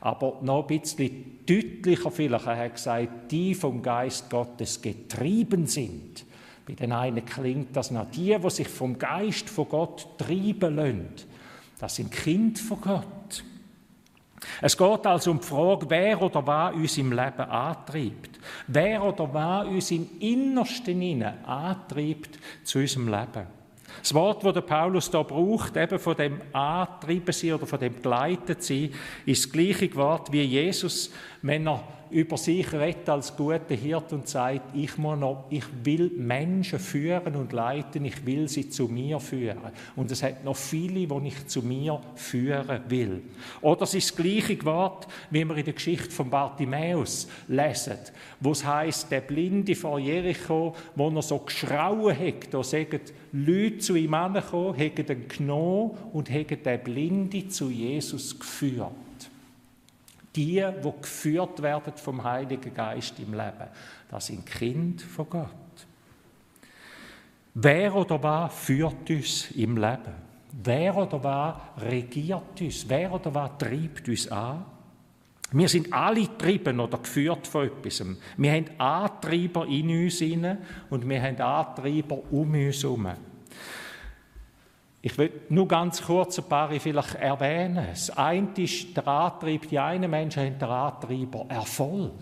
Aber 0.00 0.38
noch 0.42 0.68
ein 0.68 0.80
bisschen 0.80 1.40
deutlicher 1.46 2.10
vielleicht, 2.10 2.46
er 2.46 2.56
hat 2.56 2.74
gesagt, 2.74 3.30
die 3.30 3.54
vom 3.54 3.82
Geist 3.82 4.30
Gottes 4.30 4.80
getrieben 4.80 5.66
sind. 5.66 6.24
Bei 6.66 6.74
den 6.74 6.92
einen 6.92 7.24
klingt 7.24 7.74
das 7.76 7.90
nach 7.90 8.06
die, 8.10 8.36
die 8.36 8.50
sich 8.50 8.68
vom 8.68 8.98
Geist 8.98 9.50
von 9.50 9.68
Gott 9.68 10.06
treiben 10.18 10.76
lassen. 10.76 11.08
Das 11.78 11.96
sind 11.96 12.12
Kind 12.12 12.58
von 12.58 12.80
Gott. 12.80 13.44
Es 14.60 14.76
geht 14.76 15.06
also 15.06 15.30
um 15.30 15.40
die 15.40 15.46
Frage, 15.46 15.86
wer 15.88 16.20
oder 16.22 16.46
was 16.46 16.74
uns 16.74 16.98
im 16.98 17.12
Leben 17.12 17.40
antreibt. 17.40 18.40
Wer 18.66 19.02
oder 19.02 19.32
was 19.32 19.66
uns 19.66 19.90
im 19.90 20.08
Innersten 20.20 21.00
innen 21.02 21.44
antreibt 21.44 22.38
zu 22.64 22.78
unserem 22.78 23.08
Leben. 23.08 23.46
Das 24.00 24.14
Wort, 24.14 24.44
das 24.44 24.64
Paulus 24.64 25.10
da 25.10 25.22
braucht, 25.22 25.76
eben 25.76 25.98
von 25.98 26.16
dem 26.16 26.40
Antrieben 26.52 27.32
sein 27.32 27.54
oder 27.54 27.66
von 27.66 27.78
dem 27.78 28.00
Geleitet 28.00 28.62
sein, 28.62 28.90
ist 29.26 29.44
das 29.44 29.52
gleiche 29.52 29.94
Wort 29.96 30.32
wie 30.32 30.42
Jesus, 30.42 31.12
wenn 31.42 31.66
er 31.66 31.82
über 32.10 32.36
sich 32.36 32.72
redet 32.72 33.08
als 33.08 33.36
guter 33.36 33.74
Hirt 33.74 34.12
und 34.12 34.28
sagt, 34.28 34.74
ich, 34.74 34.98
muss 34.98 35.18
noch, 35.18 35.44
ich 35.50 35.64
will 35.84 36.10
Menschen 36.16 36.78
führen 36.78 37.36
und 37.36 37.52
leiten, 37.52 38.04
ich 38.04 38.24
will 38.26 38.48
sie 38.48 38.68
zu 38.68 38.88
mir 38.88 39.20
führen. 39.20 39.58
Und 39.96 40.10
es 40.10 40.22
hat 40.22 40.44
noch 40.44 40.56
viele, 40.56 41.06
die 41.06 41.28
ich 41.28 41.46
zu 41.46 41.62
mir 41.62 42.00
führen 42.14 42.80
will. 42.88 43.22
Oder 43.60 43.82
es 43.82 43.94
ist 43.94 44.10
das 44.10 44.16
gleiche 44.16 44.64
Wort, 44.64 45.06
wie 45.30 45.44
wir 45.44 45.56
in 45.56 45.64
der 45.64 45.74
Geschichte 45.74 46.10
von 46.10 46.30
Bartimäus 46.30 47.28
lesen, 47.48 47.98
wo 48.40 48.52
es 48.52 48.64
heißt, 48.64 49.10
der 49.10 49.20
Blinde 49.20 49.74
vor 49.74 49.98
Jericho, 49.98 50.74
wo 50.94 51.10
er 51.10 51.22
so 51.22 51.38
geschrauen 51.38 52.18
hat, 52.18 52.52
da 52.52 52.62
sagen 52.62 53.00
Leute 53.32 53.78
zu 53.78 53.94
ihm 53.94 54.14
angekommen, 54.14 54.74
haben 54.74 54.92
ihn 54.96 55.28
genommen 55.28 55.92
und 56.12 56.30
haben 56.30 56.62
den 56.62 56.80
Blinde 56.82 57.48
zu 57.48 57.70
Jesus 57.70 58.38
geführt 58.38 58.90
die, 60.36 60.64
die 60.84 60.92
geführt 61.00 61.62
werden 61.62 61.92
vom 61.96 62.22
Heiligen 62.22 62.72
Geist 62.72 63.18
im 63.18 63.32
Leben. 63.32 63.68
Das 64.08 64.26
sind 64.26 64.46
Kind 64.46 65.02
von 65.02 65.28
Gott. 65.28 65.48
Wer 67.54 67.94
oder 67.94 68.22
was 68.22 68.54
führt 68.54 69.10
uns 69.10 69.50
im 69.52 69.76
Leben? 69.76 70.30
Wer 70.52 70.96
oder 70.96 71.22
was 71.22 71.54
regiert 71.82 72.60
uns? 72.60 72.88
Wer 72.88 73.12
oder 73.12 73.34
was 73.34 73.58
treibt 73.58 74.08
uns 74.08 74.30
an? 74.30 74.64
Wir 75.52 75.68
sind 75.68 75.92
alle 75.92 76.20
getrieben 76.20 76.78
oder 76.78 76.98
geführt 76.98 77.46
von 77.46 77.66
etwas. 77.66 78.04
Wir 78.36 78.52
haben 78.52 78.66
Antreiber 78.78 79.66
in 79.66 80.04
uns 80.04 80.22
und 80.90 81.08
wir 81.08 81.22
haben 81.22 81.40
Antreiber 81.40 82.18
um 82.30 82.52
uns 82.52 82.82
herum. 82.84 83.08
Ich 85.02 85.16
will 85.16 85.32
nur 85.48 85.66
ganz 85.66 86.02
kurz 86.02 86.38
ein 86.38 86.48
paar 86.48 86.70
vielleicht 86.78 87.14
erwähnen. 87.14 87.86
Das 87.88 88.10
eine 88.10 88.50
ist 88.56 88.94
der 88.94 89.08
Antrieb, 89.08 89.68
die 89.68 89.78
einen 89.78 90.10
Menschen 90.10 90.42
haben 90.42 90.58
den 90.58 90.68
Antreiber 90.68 91.46
Erfolg. 91.48 92.12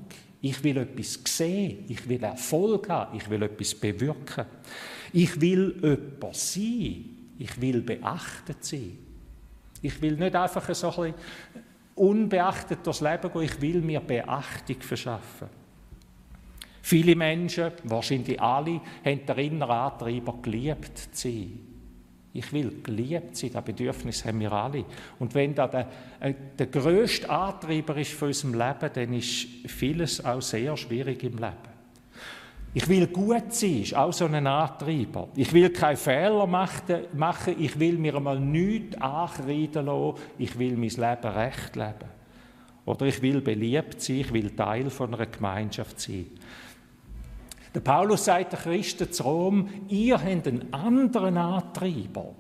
Ich 0.41 0.63
will 0.63 0.77
etwas 0.77 1.19
sehen, 1.25 1.85
ich 1.89 2.09
will 2.09 2.23
Erfolg 2.23 2.89
haben, 2.89 3.17
ich 3.17 3.29
will 3.29 3.43
etwas 3.43 3.75
bewirken. 3.75 4.47
Ich 5.13 5.41
will 5.41 5.75
jemand 5.83 6.37
sein, 6.37 7.05
ich 7.39 7.61
will 7.61 7.83
beachtet 7.83 8.65
sein. 8.65 8.99
Ich 9.83 10.01
will 10.01 10.17
nicht 10.17 10.37
einfach 10.37 10.73
so 10.75 10.91
ein 10.91 11.13
bisschen 11.13 11.15
unbeachtet 11.97 12.87
durchs 12.87 13.01
Leben 13.01 13.33
gehen, 13.33 13.43
ich 13.43 13.61
will 13.61 13.81
mir 13.81 14.01
Beachtung 14.01 14.81
verschaffen. 14.81 15.49
Viele 16.83 17.17
Menschen, 17.17 17.73
wahrscheinlich 17.85 18.41
alle, 18.41 18.81
haben 19.05 19.27
den 19.27 19.39
inneren 19.39 19.77
Antreiber 19.77 20.39
geliebt 20.41 20.97
zu 20.97 21.29
sein. 21.29 21.68
Ich 22.39 22.53
will 22.53 22.83
geliebt 22.83 23.37
sein, 23.37 23.51
das 23.53 23.65
Bedürfnis 23.65 24.25
haben 24.25 24.39
wir 24.39 24.53
alle. 24.53 24.85
Und 25.19 25.35
wenn 25.35 25.55
das 25.55 25.71
der, 25.71 25.89
äh, 26.21 26.35
der 26.59 26.67
grösste 26.67 27.29
Antreiber 27.29 27.97
ist 27.97 28.13
für 28.13 28.27
unserem 28.27 28.55
Leben, 28.55 28.91
dann 28.95 29.13
ist 29.13 29.47
vieles 29.67 30.25
auch 30.25 30.41
sehr 30.41 30.77
schwierig 30.77 31.25
im 31.25 31.33
Leben. 31.33 31.69
Ich 32.75 32.87
will 32.87 33.09
gut 33.09 33.53
sein, 33.53 33.83
ist 33.83 33.97
auch 33.97 34.13
so 34.13 34.27
ein 34.27 34.47
Antreiber. 34.47 35.29
Ich 35.35 35.53
will 35.53 35.71
keine 35.71 35.97
Fehler 35.97 36.47
machen, 36.47 37.57
ich 37.59 37.79
will 37.79 37.99
mir 37.99 38.15
einmal 38.15 38.39
nichts 38.39 39.01
ankreiden 39.01 39.87
lassen, 39.87 40.21
ich 40.39 40.57
will 40.59 40.77
mein 40.77 40.91
Leben 40.91 41.33
recht 41.35 41.75
leben. 41.75 42.19
Oder 42.85 43.07
ich 43.07 43.21
will 43.21 43.41
beliebt 43.41 44.01
sein, 44.01 44.17
ich 44.21 44.33
will 44.33 44.51
Teil 44.55 44.91
von 44.91 45.13
einer 45.13 45.27
Gemeinschaft 45.27 45.99
sein. 45.99 46.27
Der 47.75 47.81
Paulus 47.81 48.25
sagt 48.25 48.53
den 48.53 48.59
Christen 48.61 49.13
zu 49.13 49.23
Rom, 49.25 49.69
ihr 49.89 50.15
habt 50.23 50.47
einen 50.49 50.73
anderen 50.73 51.37
Antreiber. 51.37 52.35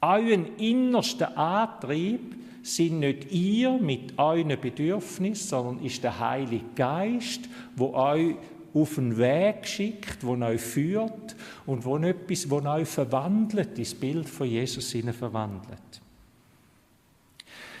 Euren 0.00 0.56
innersten 0.56 1.36
Antrieb 1.36 2.36
sind 2.62 3.00
nicht 3.00 3.32
ihr 3.32 3.72
mit 3.72 4.18
euren 4.18 4.60
Bedürfnissen, 4.60 5.48
sondern 5.48 5.84
ist 5.84 6.02
der 6.02 6.18
Heilige 6.18 6.64
Geist, 6.74 7.48
wo 7.76 7.94
euch 7.94 8.36
auf 8.74 8.94
den 8.94 9.16
Weg 9.18 9.66
schickt, 9.66 10.24
wo 10.24 10.36
euch 10.36 10.60
führt 10.60 11.36
und 11.66 11.84
wo 11.84 11.98
etwas, 11.98 12.48
wo 12.48 12.60
euch 12.60 12.88
verwandelt, 12.88 13.78
das 13.78 13.94
Bild 13.94 14.28
von 14.28 14.46
Jesus 14.46 14.94
verwandelt. 15.12 16.00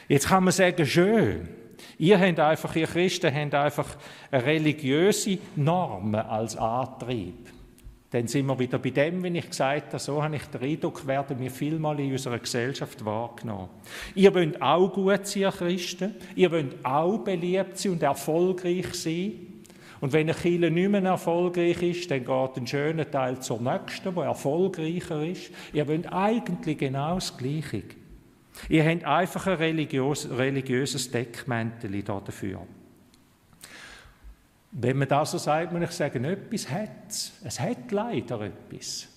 Jetzt 0.08 0.28
kann 0.28 0.44
man 0.44 0.52
sagen, 0.52 0.84
schön, 0.84 1.48
Ihr 1.98 2.18
habt 2.18 2.38
einfach, 2.38 2.74
ihr 2.76 2.86
Christen 2.86 3.34
habt 3.34 3.54
einfach 3.54 3.96
religiöse 4.32 5.38
Normen 5.56 6.14
als 6.14 6.56
Antrieb. 6.56 7.48
Dann 8.12 8.26
sind 8.26 8.44
wir 8.44 8.58
wieder 8.58 8.78
bei 8.78 8.90
dem, 8.90 9.22
wie 9.24 9.38
ich 9.38 9.48
gesagt 9.48 9.88
habe, 9.88 9.98
so 9.98 10.22
habe 10.22 10.36
ich 10.36 10.44
den 10.44 10.60
Eindruck, 10.60 11.06
werden 11.06 11.40
wir 11.40 11.50
vielmal 11.50 11.98
in 11.98 12.12
unserer 12.12 12.38
Gesellschaft 12.38 13.02
wahrgenommen. 13.06 13.70
Ihr 14.14 14.34
wollt 14.34 14.60
auch 14.60 14.92
gut 14.92 15.26
sein, 15.26 15.42
ihr 15.42 15.50
Christen. 15.50 16.14
Ihr 16.36 16.52
wollt 16.52 16.84
auch 16.84 17.18
beliebt 17.18 17.78
sein 17.78 17.92
und 17.92 18.02
erfolgreich 18.02 18.92
sein. 18.92 19.32
Und 20.02 20.12
wenn 20.12 20.28
eine 20.28 20.34
Kirche 20.34 20.70
nicht 20.70 20.90
mehr 20.90 21.02
erfolgreich 21.04 21.80
ist, 21.80 22.10
dann 22.10 22.24
geht 22.24 22.56
ein 22.56 22.66
schöner 22.66 23.10
Teil 23.10 23.40
zur 23.40 23.62
nächsten, 23.62 24.14
der 24.14 24.24
erfolgreicher 24.24 25.24
ist. 25.24 25.50
Ihr 25.72 25.88
wollt 25.88 26.12
eigentlich 26.12 26.76
genau 26.76 27.14
das 27.14 27.34
Gleiche. 27.34 27.84
Ihr 28.68 28.84
habt 28.84 29.04
einfach 29.04 29.46
ein 29.46 29.54
religiös, 29.54 30.28
religiöses 30.30 31.10
Deckmäntel 31.10 32.02
dafür. 32.02 32.66
Wenn 34.72 34.96
man 34.98 35.08
das 35.08 35.32
so 35.32 35.38
sagt, 35.38 35.72
muss 35.72 35.82
ich 35.82 35.90
sagen, 35.90 36.24
etwas 36.24 36.70
hat 36.70 37.08
es. 37.08 37.32
Es 37.44 37.60
hat 37.60 37.90
leider 37.90 38.40
etwas. 38.40 39.08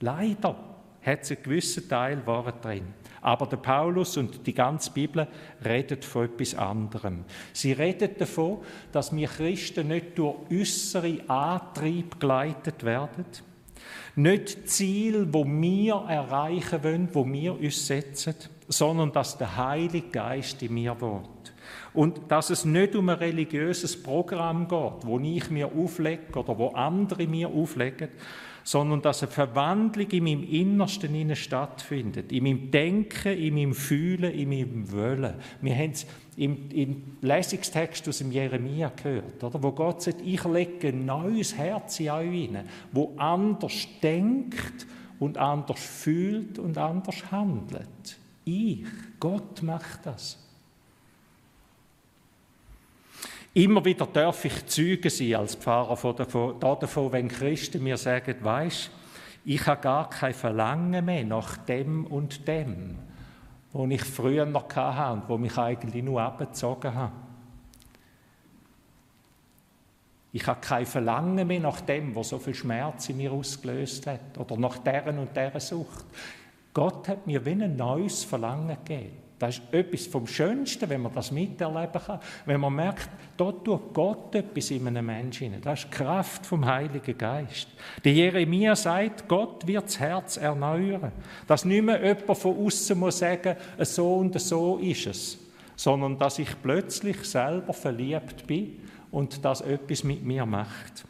Leider 0.00 0.56
hat 1.02 1.22
es 1.22 1.30
einen 1.30 1.42
gewissen 1.42 1.88
Teil 1.88 2.26
Wahrheit 2.26 2.64
drin. 2.64 2.94
Aber 3.20 3.46
der 3.46 3.56
Paulus 3.58 4.16
und 4.16 4.46
die 4.46 4.54
ganze 4.54 4.90
Bibel 4.92 5.26
redet 5.64 6.04
von 6.04 6.24
etwas 6.24 6.54
anderem. 6.54 7.24
Sie 7.52 7.72
redet 7.72 8.20
davon, 8.20 8.58
dass 8.92 9.14
wir 9.14 9.28
Christen 9.28 9.88
nicht 9.88 10.16
durch 10.16 10.36
äußere 10.50 11.28
Antrieb 11.28 12.20
geleitet 12.20 12.84
werden, 12.84 13.26
nicht 14.16 14.68
Ziel, 14.70 15.26
wo 15.32 15.44
wir 15.44 16.04
erreichen 16.08 16.82
wollen, 16.82 17.08
wo 17.12 17.26
wir 17.26 17.58
uns 17.58 17.86
setzen, 17.86 18.34
sondern 18.68 19.12
dass 19.12 19.38
der 19.38 19.56
Heilige 19.56 20.08
Geist 20.08 20.62
in 20.62 20.74
mir 20.74 21.00
wohnt. 21.00 21.52
Und 21.94 22.30
dass 22.30 22.50
es 22.50 22.64
nicht 22.64 22.94
um 22.94 23.08
ein 23.08 23.18
religiöses 23.18 24.00
Programm 24.00 24.68
geht, 24.68 25.04
wo 25.04 25.18
ich 25.18 25.50
mir 25.50 25.66
auflege 25.66 26.38
oder 26.38 26.58
wo 26.58 26.68
andere 26.68 27.26
mir 27.26 27.48
auflegen, 27.48 28.08
sondern 28.62 29.00
dass 29.00 29.22
eine 29.22 29.32
Verwandlung 29.32 30.10
in 30.10 30.24
meinem 30.24 30.44
Innersten 30.44 31.14
innen 31.14 31.36
stattfindet, 31.36 32.30
in 32.30 32.44
meinem 32.44 32.70
Denken, 32.70 33.32
in 33.32 33.54
meinem 33.54 33.74
Fühlen, 33.74 34.30
in 34.30 34.50
meinem 34.50 34.92
Wollen. 34.92 35.34
Wir 35.62 35.74
haben 35.74 35.92
es 35.92 36.06
im, 36.36 36.70
im 36.70 37.02
Lesungstext 37.22 38.06
aus 38.08 38.18
dem 38.18 38.30
Jeremia 38.30 38.92
gehört, 38.94 39.42
oder? 39.42 39.62
wo 39.62 39.72
Gott 39.72 40.02
sagt, 40.02 40.20
ich 40.20 40.44
lege 40.44 40.88
ein 40.88 41.06
neues 41.06 41.56
Herz 41.56 41.98
in 41.98 42.10
euch 42.10 42.30
hinein, 42.30 42.68
wo 42.92 43.14
anders 43.16 43.88
denkt 44.02 44.86
und 45.18 45.38
anders 45.38 45.80
fühlt 45.80 46.58
und 46.58 46.76
anders 46.76 47.32
handelt. 47.32 48.18
Ich, 48.50 48.86
Gott 49.20 49.62
macht 49.62 50.06
das. 50.06 50.38
Immer 53.52 53.84
wieder 53.84 54.06
darf 54.06 54.42
ich 54.46 54.64
Zeuge 54.66 55.10
sein 55.10 55.34
als 55.34 55.54
Pfarrer 55.54 55.98
von 55.98 56.16
davon, 56.16 56.58
davon, 56.58 57.12
wenn 57.12 57.28
Christen 57.28 57.82
mir 57.82 57.98
sagen, 57.98 58.36
weisst, 58.40 58.90
ich 59.44 59.66
habe 59.66 59.82
gar 59.82 60.08
kein 60.08 60.32
Verlangen 60.32 61.04
mehr 61.04 61.24
nach 61.24 61.58
dem 61.58 62.06
und 62.06 62.48
dem, 62.48 62.96
wo 63.72 63.86
ich 63.86 64.04
früher 64.04 64.46
noch 64.46 64.74
hatte 64.74 65.12
und 65.12 65.28
wo 65.28 65.36
mich 65.36 65.58
eigentlich 65.58 66.02
nur 66.02 66.22
abgezogen 66.22 66.94
habe. 66.94 67.12
Ich 70.32 70.46
habe 70.46 70.60
kein 70.60 70.86
Verlangen 70.86 71.46
mehr 71.46 71.60
nach 71.60 71.82
dem, 71.82 72.14
was 72.14 72.30
so 72.30 72.38
viel 72.38 72.54
Schmerz 72.54 73.10
in 73.10 73.18
mir 73.18 73.32
ausgelöst 73.32 74.06
hat, 74.06 74.38
oder 74.38 74.56
nach 74.56 74.78
deren 74.78 75.18
und 75.18 75.36
deren 75.36 75.60
Sucht. 75.60 76.06
Gott 76.78 77.08
hat 77.08 77.26
mir 77.26 77.44
wie 77.44 77.50
ein 77.50 77.74
neues 77.74 78.22
Verlangen 78.22 78.76
gegeben. 78.84 79.16
Das 79.36 79.58
ist 79.58 79.62
etwas 79.72 80.06
vom 80.06 80.28
Schönsten, 80.28 80.88
wenn 80.88 81.02
man 81.02 81.12
das 81.12 81.32
miterleben 81.32 82.00
kann. 82.00 82.20
Wenn 82.46 82.60
man 82.60 82.72
merkt, 82.72 83.08
dort 83.36 83.64
tut 83.64 83.92
Gott 83.92 84.32
etwas 84.36 84.70
in 84.70 84.86
einem 84.86 85.06
Menschen. 85.06 85.60
Das 85.60 85.80
ist 85.80 85.88
die 85.92 85.96
Kraft 85.96 86.46
vom 86.46 86.64
Heiligen 86.64 87.18
Geist. 87.18 87.66
Der 88.04 88.12
Jeremia 88.12 88.76
sagt, 88.76 89.26
Gott 89.26 89.66
wird 89.66 89.86
das 89.86 89.98
Herz 89.98 90.36
erneuern. 90.36 91.10
Dass 91.48 91.64
nicht 91.64 91.82
mehr 91.82 92.00
jemand 92.00 92.38
von 92.38 92.56
außen 92.64 92.96
muss 92.96 93.18
sagen, 93.18 93.56
so 93.80 94.14
und 94.14 94.40
so 94.40 94.78
ist 94.78 95.06
es. 95.06 95.38
sondern 95.74 96.16
dass 96.16 96.38
ich 96.38 96.50
plötzlich 96.62 97.24
selber 97.24 97.72
verliebt 97.72 98.46
bin 98.46 98.80
und 99.10 99.44
das 99.44 99.62
etwas 99.62 100.04
mit 100.04 100.24
mir 100.24 100.46
macht. 100.46 101.04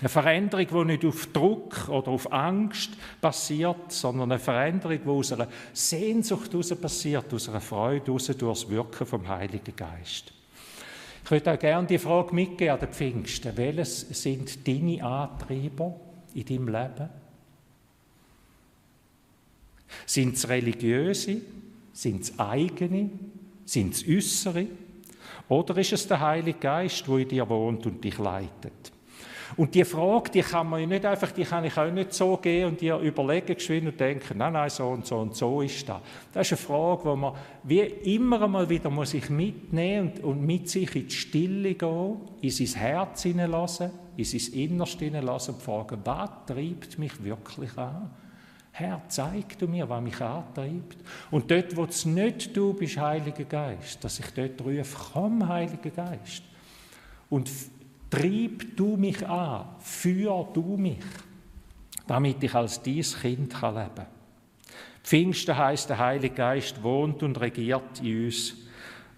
Eine 0.00 0.08
Veränderung, 0.08 0.66
die 0.66 0.92
nicht 0.92 1.04
auf 1.04 1.26
Druck 1.32 1.88
oder 1.88 2.08
auf 2.08 2.32
Angst 2.32 2.90
passiert, 3.20 3.92
sondern 3.92 4.32
eine 4.32 4.40
Veränderung, 4.40 4.98
die 5.04 5.08
aus 5.08 5.32
einer 5.32 5.48
Sehnsucht 5.72 6.52
heraus 6.52 6.74
passiert, 6.74 7.32
aus 7.32 7.48
einer 7.48 7.60
Freude 7.60 8.06
heraus, 8.06 8.26
durch 8.26 8.38
das 8.38 8.68
Wirken 8.68 9.06
vom 9.06 9.28
Heiligen 9.28 9.76
Geist. 9.76 10.32
Ich 11.24 11.30
würde 11.30 11.52
auch 11.52 11.58
gerne 11.58 11.86
die 11.86 11.98
Frage 11.98 12.34
mitgeben 12.34 12.74
an 12.74 12.80
den 12.80 12.88
Pfingsten. 12.88 13.56
Welches 13.56 14.00
sind 14.00 14.66
deine 14.66 15.02
Antreiber 15.02 15.94
in 16.34 16.44
deinem 16.44 16.68
Leben? 16.68 17.08
Sind 20.04 20.36
es 20.36 20.48
religiöse? 20.48 21.40
Sind 21.92 22.24
es 22.24 22.38
eigene? 22.38 23.10
Sind 23.64 23.94
es 23.94 24.06
äußere? 24.06 24.66
Oder 25.48 25.76
ist 25.78 25.92
es 25.92 26.08
der 26.08 26.20
Heilige 26.20 26.58
Geist, 26.58 27.06
der 27.06 27.18
in 27.18 27.28
dir 27.28 27.48
wohnt 27.48 27.86
und 27.86 28.02
dich 28.02 28.18
leitet? 28.18 28.93
Und 29.56 29.74
die 29.74 29.84
Frage, 29.84 30.30
die 30.30 30.42
kann 30.42 30.68
man 30.68 30.88
nicht 30.88 31.04
einfach, 31.04 31.30
die 31.32 31.44
kann 31.44 31.64
ich 31.64 31.76
auch 31.76 31.90
nicht 31.90 32.12
so 32.12 32.36
gehen 32.36 32.68
und 32.68 32.80
dir 32.80 32.98
überlegen 32.98 33.54
geschwind 33.54 33.86
und 33.86 34.00
denken, 34.00 34.38
nein, 34.38 34.52
nein, 34.52 34.70
so 34.70 34.88
und 34.88 35.06
so 35.06 35.18
und 35.18 35.34
so 35.34 35.62
ist 35.62 35.88
das. 35.88 36.00
Das 36.32 36.50
ist 36.50 36.58
eine 36.58 36.66
Frage, 36.66 37.04
wo 37.04 37.16
man 37.16 37.34
wie 37.62 37.80
immer 37.80 38.42
einmal 38.42 38.68
wieder 38.68 38.90
muss 38.90 39.10
sich 39.10 39.30
mitnehmen 39.30 40.12
und, 40.12 40.24
und 40.24 40.42
mit 40.42 40.68
sich 40.68 40.94
in 40.96 41.08
die 41.08 41.14
Stille 41.14 41.74
gehen, 41.74 42.16
in 42.40 42.50
sein 42.50 42.80
Herz 42.80 43.22
hineinlassen, 43.22 43.90
in 44.16 44.24
sein 44.24 44.52
Innerste 44.54 45.04
hineinlassen 45.04 45.54
und 45.54 45.62
fragen, 45.62 46.00
was 46.04 46.30
treibt 46.46 46.98
mich 46.98 47.22
wirklich 47.22 47.76
an? 47.76 48.10
Herr, 48.76 49.02
zeig 49.06 49.56
du 49.60 49.68
mir, 49.68 49.88
was 49.88 50.02
mich 50.02 50.20
antreibt. 50.20 50.96
Und 51.30 51.48
dort, 51.48 51.76
wo 51.76 51.84
es 51.84 52.04
nicht 52.04 52.56
du 52.56 52.74
bist, 52.74 52.96
Heiliger 52.96 53.44
Geist, 53.44 54.02
dass 54.02 54.18
ich 54.18 54.26
dort 54.34 54.60
rufe, 54.62 54.96
komm, 55.12 55.46
Heiliger 55.48 55.90
Geist. 55.90 56.42
Und 57.30 57.48
Trieb 58.14 58.76
du 58.76 58.96
mich 58.96 59.26
an, 59.26 59.66
führ 59.80 60.46
du 60.52 60.76
mich, 60.76 60.98
damit 62.06 62.42
ich 62.42 62.54
als 62.54 62.80
dies 62.80 63.20
Kind 63.20 63.52
leben 63.52 63.74
kann. 63.94 64.06
Pfingsten 65.02 65.58
heißt, 65.58 65.90
der 65.90 65.98
Heilige 65.98 66.34
Geist 66.34 66.80
wohnt 66.82 67.22
und 67.24 67.40
regiert 67.40 68.00
in 68.00 68.26
uns 68.26 68.54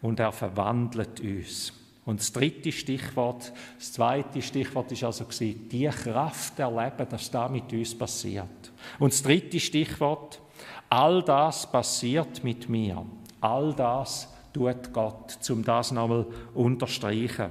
und 0.01 0.19
er 0.19 0.33
verwandelt 0.33 1.21
uns. 1.21 1.73
Und 2.07 2.21
das 2.21 2.33
dritte 2.33 2.73
Stichwort, 2.73 3.53
das 3.79 3.93
zweite 3.93 4.41
Stichwort 4.41 4.91
ist 4.93 5.05
also 5.05 5.25
die 5.25 5.89
Kraft 5.89 6.59
erleben, 6.59 7.07
dass 7.11 7.31
da 7.31 7.49
mit 7.49 7.71
uns 7.73 7.99
passiert. 7.99 8.73
Und 8.99 9.13
das 9.13 9.23
dritte 9.23 9.61
Stichwort, 9.61 10.41
all 10.89 11.23
das 11.23 11.71
passiert 11.71 12.43
mit 12.43 12.69
mir. 12.69 13.05
All 13.41 13.75
das 13.75 14.33
tut 14.55 14.93
Gott, 14.93 15.33
zum 15.41 15.63
das 15.63 15.93
nochmal 15.93 16.27
unterstreichen. 16.55 17.51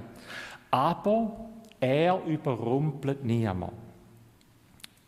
Aber 0.76 1.32
er 1.80 2.22
überrumpelt 2.26 3.24
niemand. 3.24 3.72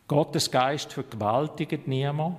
Gottes 0.06 0.50
Geist 0.50 0.94
vergewaltigt 0.94 1.86
niemand. 1.86 2.38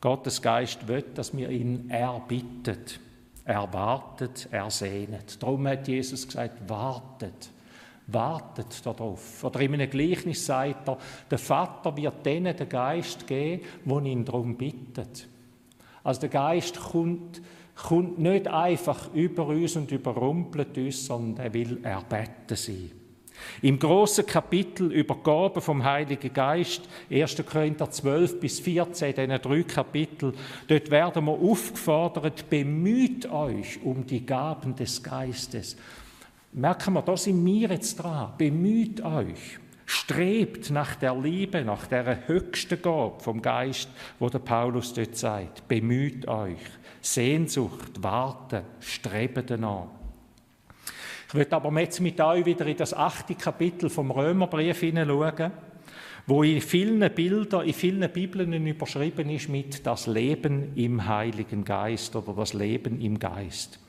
Gottes 0.00 0.42
Geist 0.42 0.88
will, 0.88 1.04
dass 1.14 1.36
wir 1.36 1.48
ihn 1.50 1.88
erbitten, 1.88 2.78
erwartet, 3.44 4.48
ersehnet. 4.50 5.40
Darum 5.40 5.68
hat 5.68 5.86
Jesus 5.86 6.26
gesagt, 6.26 6.68
wartet, 6.68 7.50
wartet 8.08 8.84
darauf. 8.84 9.44
Oder 9.44 9.60
in 9.60 9.74
einem 9.74 9.88
Gleichnis 9.88 10.44
sagt 10.44 10.88
er, 10.88 10.98
der 11.30 11.38
Vater 11.38 11.96
wird 11.96 12.26
denen 12.26 12.56
den 12.56 12.68
Geist 12.68 13.24
geben, 13.24 13.64
wo 13.84 14.00
ihn 14.00 14.24
darum 14.24 14.56
bittet. 14.56 15.28
Also 16.02 16.22
der 16.22 16.30
Geist 16.30 16.80
kommt 16.80 17.40
kommt 17.74 18.18
nicht 18.18 18.48
einfach 18.48 19.12
über 19.14 19.46
uns 19.46 19.76
und 19.76 19.90
überrumpelt 19.90 20.76
uns, 20.76 21.06
sondern 21.06 21.46
er 21.46 21.54
will 21.54 21.78
erbeten 21.82 22.56
sein. 22.56 22.90
Im 23.60 23.78
großen 23.78 24.26
Kapitel 24.26 24.92
über 24.92 25.16
Gaben 25.16 25.60
vom 25.60 25.82
Heiligen 25.82 26.32
Geist, 26.32 26.82
1. 27.10 27.42
Korinther 27.44 27.90
12 27.90 28.40
bis 28.40 28.60
14, 28.60 29.14
diesen 29.14 29.42
drei 29.42 29.62
Kapitel, 29.62 30.32
dort 30.68 30.90
werden 30.90 31.24
wir 31.24 31.32
aufgefordert, 31.32 32.48
bemüht 32.48 33.30
euch 33.30 33.82
um 33.82 34.06
die 34.06 34.24
Gaben 34.24 34.76
des 34.76 35.02
Geistes. 35.02 35.76
Merken 36.52 36.94
wir, 36.94 37.02
da 37.02 37.16
sind 37.16 37.44
wir 37.44 37.70
jetzt 37.70 37.96
dran. 37.96 38.34
Bemüht 38.36 39.02
euch. 39.02 39.58
Strebt 39.86 40.70
nach 40.70 40.94
der 40.96 41.14
Liebe, 41.14 41.64
nach 41.64 41.86
der 41.86 42.28
höchsten 42.28 42.80
Gabe 42.80 43.20
vom 43.20 43.40
Geist, 43.42 43.88
wo 44.18 44.28
der 44.28 44.38
Paulus 44.38 44.92
dort 44.92 45.16
sagt. 45.16 45.66
Bemüht 45.66 46.28
euch. 46.28 46.60
Sehnsucht, 47.02 48.02
Warten, 48.02 48.62
Streben 48.80 49.44
danach. 49.44 49.88
Ich 51.28 51.34
möchte 51.34 51.56
aber 51.56 51.80
jetzt 51.80 52.00
mit 52.00 52.20
euch 52.20 52.44
wieder 52.46 52.66
in 52.66 52.76
das 52.76 52.94
achte 52.94 53.34
Kapitel 53.34 53.90
vom 53.90 54.10
Römerbrief 54.10 54.80
hineinschauen, 54.80 55.50
wo 56.26 56.42
in 56.42 56.60
vielen 56.60 57.12
Bildern, 57.12 57.66
in 57.66 57.74
vielen 57.74 58.10
Bibeln 58.10 58.66
überschrieben 58.66 59.30
ist 59.30 59.48
mit 59.48 59.84
das 59.84 60.06
Leben 60.06 60.76
im 60.76 61.06
Heiligen 61.08 61.64
Geist 61.64 62.14
oder 62.14 62.34
das 62.34 62.52
Leben 62.54 63.00
im 63.00 63.18
Geist. 63.18 63.80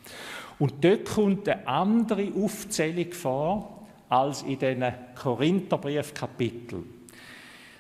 Und 0.58 0.84
dort 0.84 1.06
kommt 1.06 1.48
eine 1.48 1.68
andere 1.68 2.32
Aufzählung 2.36 3.12
vor 3.12 3.86
als 4.10 4.42
in 4.44 4.60
den 4.60 4.86
Korintherbriefkapiteln. 5.16 7.03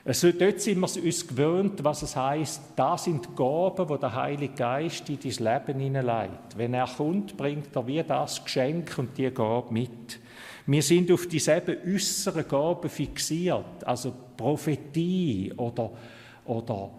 Also 0.05 0.33
dort 0.33 0.59
sind 0.59 0.81
wir 0.81 1.03
uns 1.03 1.27
gewöhnt, 1.27 1.81
was 1.81 2.01
es 2.01 2.15
heißt. 2.15 2.61
Da 2.75 2.97
sind 2.97 3.37
Gaben, 3.37 3.87
wo 3.87 3.95
der 3.95 4.13
Heilige 4.13 4.53
Geist 4.53 5.09
in 5.09 5.17
dein 5.17 5.31
Leben 5.31 5.79
hineinlegt. 5.79 6.57
Wenn 6.57 6.73
er 6.73 6.87
kommt, 6.87 7.37
bringt 7.37 7.73
er 7.73 7.87
wie 7.87 8.03
das 8.03 8.43
Geschenk 8.43 8.97
und 8.97 9.17
die 9.17 9.31
Gabe 9.31 9.71
mit. 9.73 10.19
Wir 10.65 10.81
sind 10.81 11.09
auf 11.09 11.27
dieselben 11.27 11.77
äußeren 11.85 12.45
Gaben 12.47 12.89
fixiert, 12.89 13.85
also 13.85 14.13
Prophetie 14.35 15.53
oder, 15.55 15.91
oder 16.45 16.89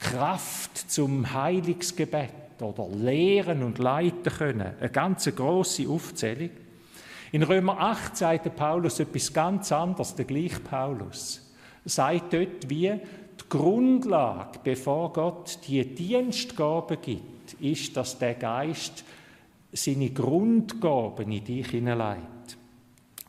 Kraft 0.00 0.90
zum 0.90 1.32
Heiligsgebet 1.32 2.60
oder 2.60 2.88
lehren 2.88 3.62
und 3.62 3.78
leiten 3.78 4.32
können. 4.32 4.74
Eine 4.80 4.90
ganz 4.90 5.26
große 5.32 5.88
Aufzählung. 5.88 6.50
In 7.30 7.44
Römer 7.44 7.78
8 7.78 8.16
sagt 8.16 8.56
Paulus 8.56 8.98
etwas 8.98 9.32
ganz 9.32 9.70
anderes, 9.70 10.14
der 10.16 10.24
gleiche 10.24 10.60
Paulus 10.60 11.47
sagt 11.88 12.32
dort 12.32 12.68
wie 12.68 12.90
die 12.90 13.48
Grundlage, 13.48 14.58
bevor 14.62 15.12
Gott 15.12 15.58
die 15.66 15.94
Dienstgabe 15.94 16.96
gibt, 16.96 17.54
ist, 17.60 17.96
dass 17.96 18.18
der 18.18 18.34
Geist 18.34 19.04
seine 19.72 20.10
Grundgaben 20.10 21.30
in 21.30 21.44
dich 21.44 21.68
hineinlegt. 21.68 22.56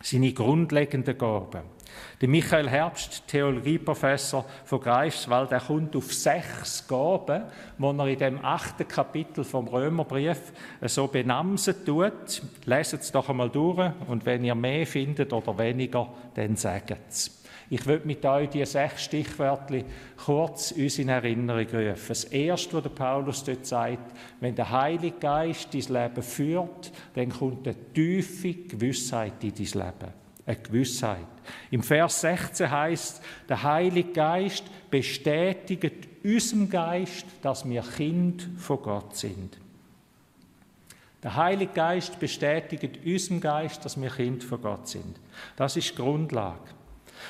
Seine 0.02 0.32
grundlegenden 0.34 1.17
Gaben. 1.17 1.63
Der 2.22 2.30
Michael 2.30 2.69
Herbst, 2.69 3.28
Theologieprofessor 3.28 4.45
von 4.65 4.80
Greifswald, 4.80 5.52
der 5.52 5.60
kommt 5.60 5.95
auf 5.95 6.13
sechs 6.13 6.88
Gaben, 6.88 7.43
die 7.78 7.84
er 7.84 8.08
in 8.08 8.19
dem 8.19 8.45
achten 8.45 8.88
Kapitel 8.88 9.43
vom 9.43 9.67
Römerbrief 9.67 10.54
so 10.82 11.08
benamsen 11.08 11.76
tut. 11.86 12.41
Leset 12.65 13.02
es 13.02 13.12
doch 13.12 13.30
einmal 13.30 13.50
durch 13.50 13.91
und 14.08 14.26
wenn 14.26 14.43
ihr 14.43 14.56
mehr 14.56 14.86
findet 14.86 15.34
oder 15.34 15.58
weniger, 15.58 16.10
dann 16.36 16.56
sagt 16.56 16.95
es. 17.10 17.38
Ich 17.71 17.86
will 17.86 18.01
mit 18.03 18.25
euch 18.25 18.49
diese 18.49 18.65
sechs 18.65 19.03
Stichwörter 19.03 19.84
kurz 20.17 20.71
uns 20.71 20.97
in 20.97 21.10
Erinnerung 21.10 21.67
rufen. 21.67 22.08
Das 22.08 22.23
erste, 22.23 22.73
was 22.73 22.84
der 22.84 22.89
Paulus 22.89 23.43
dort 23.43 23.65
sagt, 23.65 24.12
wenn 24.39 24.55
der 24.55 24.71
Heilige 24.71 25.19
Geist 25.19 25.71
dein 25.73 25.82
Leben 25.82 26.23
führt, 26.23 26.91
dann 27.13 27.29
kommt 27.29 27.67
eine 27.67 27.93
tiefe 27.93 28.53
Gewissheit 28.53 29.43
in 29.43 29.53
dein 29.53 29.65
Leben. 29.65 30.13
Eine 30.47 30.55
Gewissheit. 30.55 31.27
Im 31.69 31.84
Vers 31.84 32.21
16 32.21 32.71
heißt, 32.71 33.21
der 33.47 33.62
Heilige 33.62 34.13
Geist 34.13 34.63
bestätigt 34.89 36.08
unserem 36.23 36.69
Geist, 36.69 37.25
dass 37.43 37.69
wir 37.69 37.84
Kind 37.84 38.49
von 38.58 38.82
Gott 38.82 39.15
sind. 39.15 39.58
Der 41.21 41.36
Heilige 41.36 41.73
Geist 41.73 42.19
bestätigt 42.19 42.99
unserem 43.05 43.41
Geist, 43.41 43.86
dass 43.86 44.01
wir 44.01 44.10
Kind 44.10 44.43
von 44.43 44.60
Gott 44.60 44.88
sind. 44.88 45.19
Das 45.55 45.77
ist 45.77 45.91
die 45.91 45.95
Grundlage. 45.95 46.79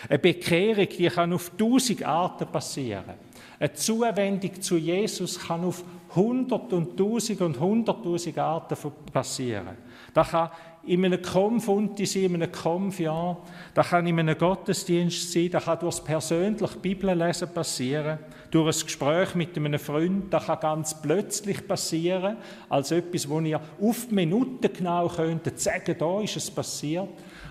Eine 0.08 0.20
Bekehrung, 0.20 0.88
die 0.90 1.08
kann 1.08 1.34
auf 1.34 1.52
tausend 1.58 2.04
Arten 2.04 2.48
passieren. 2.48 3.16
Eine 3.60 3.74
Zuwendung 3.74 4.62
zu 4.62 4.78
Jesus 4.78 5.40
kann 5.40 5.64
auf 5.64 5.84
hundert 6.16 6.72
und 6.74 6.98
tausend 6.98 7.42
und 7.42 7.60
hunderttausend 7.60 8.38
Arten 8.38 8.76
passieren. 9.12 9.78
Das 10.14 10.30
kann 10.30 10.50
in 10.86 11.06
einem 11.06 11.22
Konfunti 11.22 12.06
sein, 12.06 12.24
in 12.24 12.36
einem 12.36 12.52
Konfjahr, 12.52 13.38
das 13.74 13.90
kann 13.90 14.08
in 14.08 14.20
einem 14.20 14.38
Gottesdienst 14.38 15.32
sein, 15.32 15.52
das 15.52 15.66
kann 15.66 15.80
durch 15.80 15.96
das 15.96 16.04
persönliche 16.04 16.80
Bibellesen 16.80 17.54
passieren, 17.54 18.20
durch 18.50 18.78
ein 18.78 18.86
Gespräch 18.86 19.36
mit 19.36 19.56
einem 19.58 19.80
Freund, 19.80 20.34
das 20.34 20.46
kann 20.46 20.60
ganz 20.60 21.00
plötzlich 21.00 21.68
passieren, 21.68 22.38
als 22.70 22.92
etwas, 22.92 23.30
wo 23.30 23.40
ihr 23.42 23.60
auf 23.82 24.08
die 24.10 24.16
Minute 24.16 24.70
genau 24.70 25.08
könntet 25.08 25.60
sagen, 25.60 25.96
da 25.98 26.22
ist 26.22 26.38
es 26.38 26.50
passiert. 26.50 27.10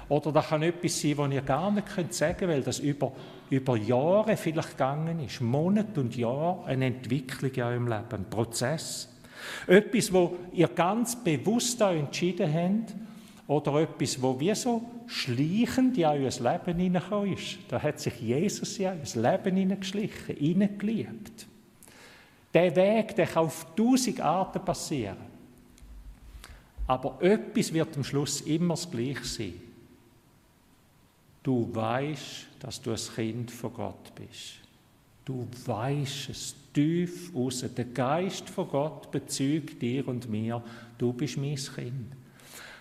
Oder 0.09 0.33
das 0.33 0.49
kann 0.49 0.63
etwas 0.63 1.01
sein, 1.01 1.19
was 1.19 1.33
ihr 1.33 1.43
gar 1.43 1.71
nicht 1.71 1.95
könnt 1.95 2.15
sagen 2.15 2.49
weil 2.49 2.63
das 2.63 2.79
über, 2.79 3.13
über 3.51 3.77
Jahre 3.77 4.37
vielleicht 4.37 4.71
gegangen 4.71 5.21
ist. 5.21 5.43
Monate 5.43 6.01
und 6.01 6.17
Jahre 6.17 6.65
eine 6.65 6.87
Entwicklung 6.87 7.53
in 7.53 7.63
eurem 7.63 7.89
Leben, 7.89 8.07
ein 8.13 8.31
Prozess. 8.31 9.15
Etwas, 9.67 10.13
wo 10.13 10.37
ihr 10.53 10.69
ganz 10.69 11.23
bewusst 11.23 11.81
entschieden 11.81 12.53
habt, 12.53 12.95
oder 13.49 13.81
etwas, 13.81 14.21
wo 14.21 14.39
wie 14.39 14.55
so 14.55 14.83
schleichend 15.07 15.97
in 15.97 16.05
euer 16.05 16.31
Leben 16.31 16.79
hineingekommen 16.79 17.33
ist. 17.33 17.59
Da 17.67 17.83
hat 17.83 17.99
sich 17.99 18.21
Jesus 18.21 18.77
ja 18.77 18.93
in 18.93 19.01
euer 19.01 19.33
Leben 19.33 19.57
hineingeschlichen, 19.57 20.37
hineingeliebt. 20.37 21.47
Der 22.53 22.77
Weg, 22.77 23.17
der 23.17 23.27
kann 23.27 23.47
auf 23.47 23.67
tausend 23.75 24.21
Arten 24.21 24.63
passieren. 24.63 25.17
Aber 26.87 27.21
etwas 27.23 27.73
wird 27.73 27.97
am 27.97 28.05
Schluss 28.05 28.43
immer 28.43 28.75
das 28.75 28.91
Gleiche 28.91 29.25
sein. 29.25 29.55
Du 31.43 31.75
weißt, 31.75 32.49
dass 32.61 32.83
du 32.83 32.91
ein 32.91 33.15
Kind 33.15 33.51
von 33.51 33.73
Gott 33.73 34.15
bist. 34.15 34.61
Du 35.25 35.47
weißt 35.65 36.31
es 36.31 36.55
tief 36.75 37.35
aus. 37.35 37.65
Der 37.75 37.85
Geist 37.87 38.51
von 38.51 38.69
Gott 38.69 39.11
bezeugt 39.11 39.81
dir 39.81 40.07
und 40.07 40.29
mir, 40.29 40.63
du 40.99 41.13
bist 41.15 41.39
mein 41.39 41.57
Kind. 41.57 42.13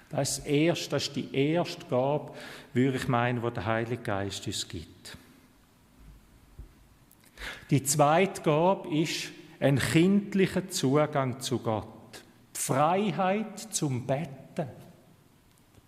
Das 0.10 0.39
ist, 0.39 0.48
erst, 0.48 0.93
das 0.93 1.04
ist 1.04 1.15
die 1.15 1.36
erste 1.36 1.86
Gabe, 1.86 2.32
würde 2.74 2.98
ich 2.98 3.08
meinen, 3.08 3.41
die 3.41 3.52
der 3.52 3.65
Heilige 3.65 4.02
Geist 4.02 4.48
uns 4.48 4.67
gibt. 4.67 5.17
Die 7.70 7.84
zweite 7.84 8.41
Gabe 8.41 8.89
ist 8.96 9.32
ein 9.60 9.78
kindlicher 9.78 10.70
Zugang 10.70 11.39
zu 11.39 11.60
Gott. 11.60 11.88
Die 12.56 12.60
Freiheit 12.60 13.60
zum 13.60 14.06
Betten. 14.06 14.67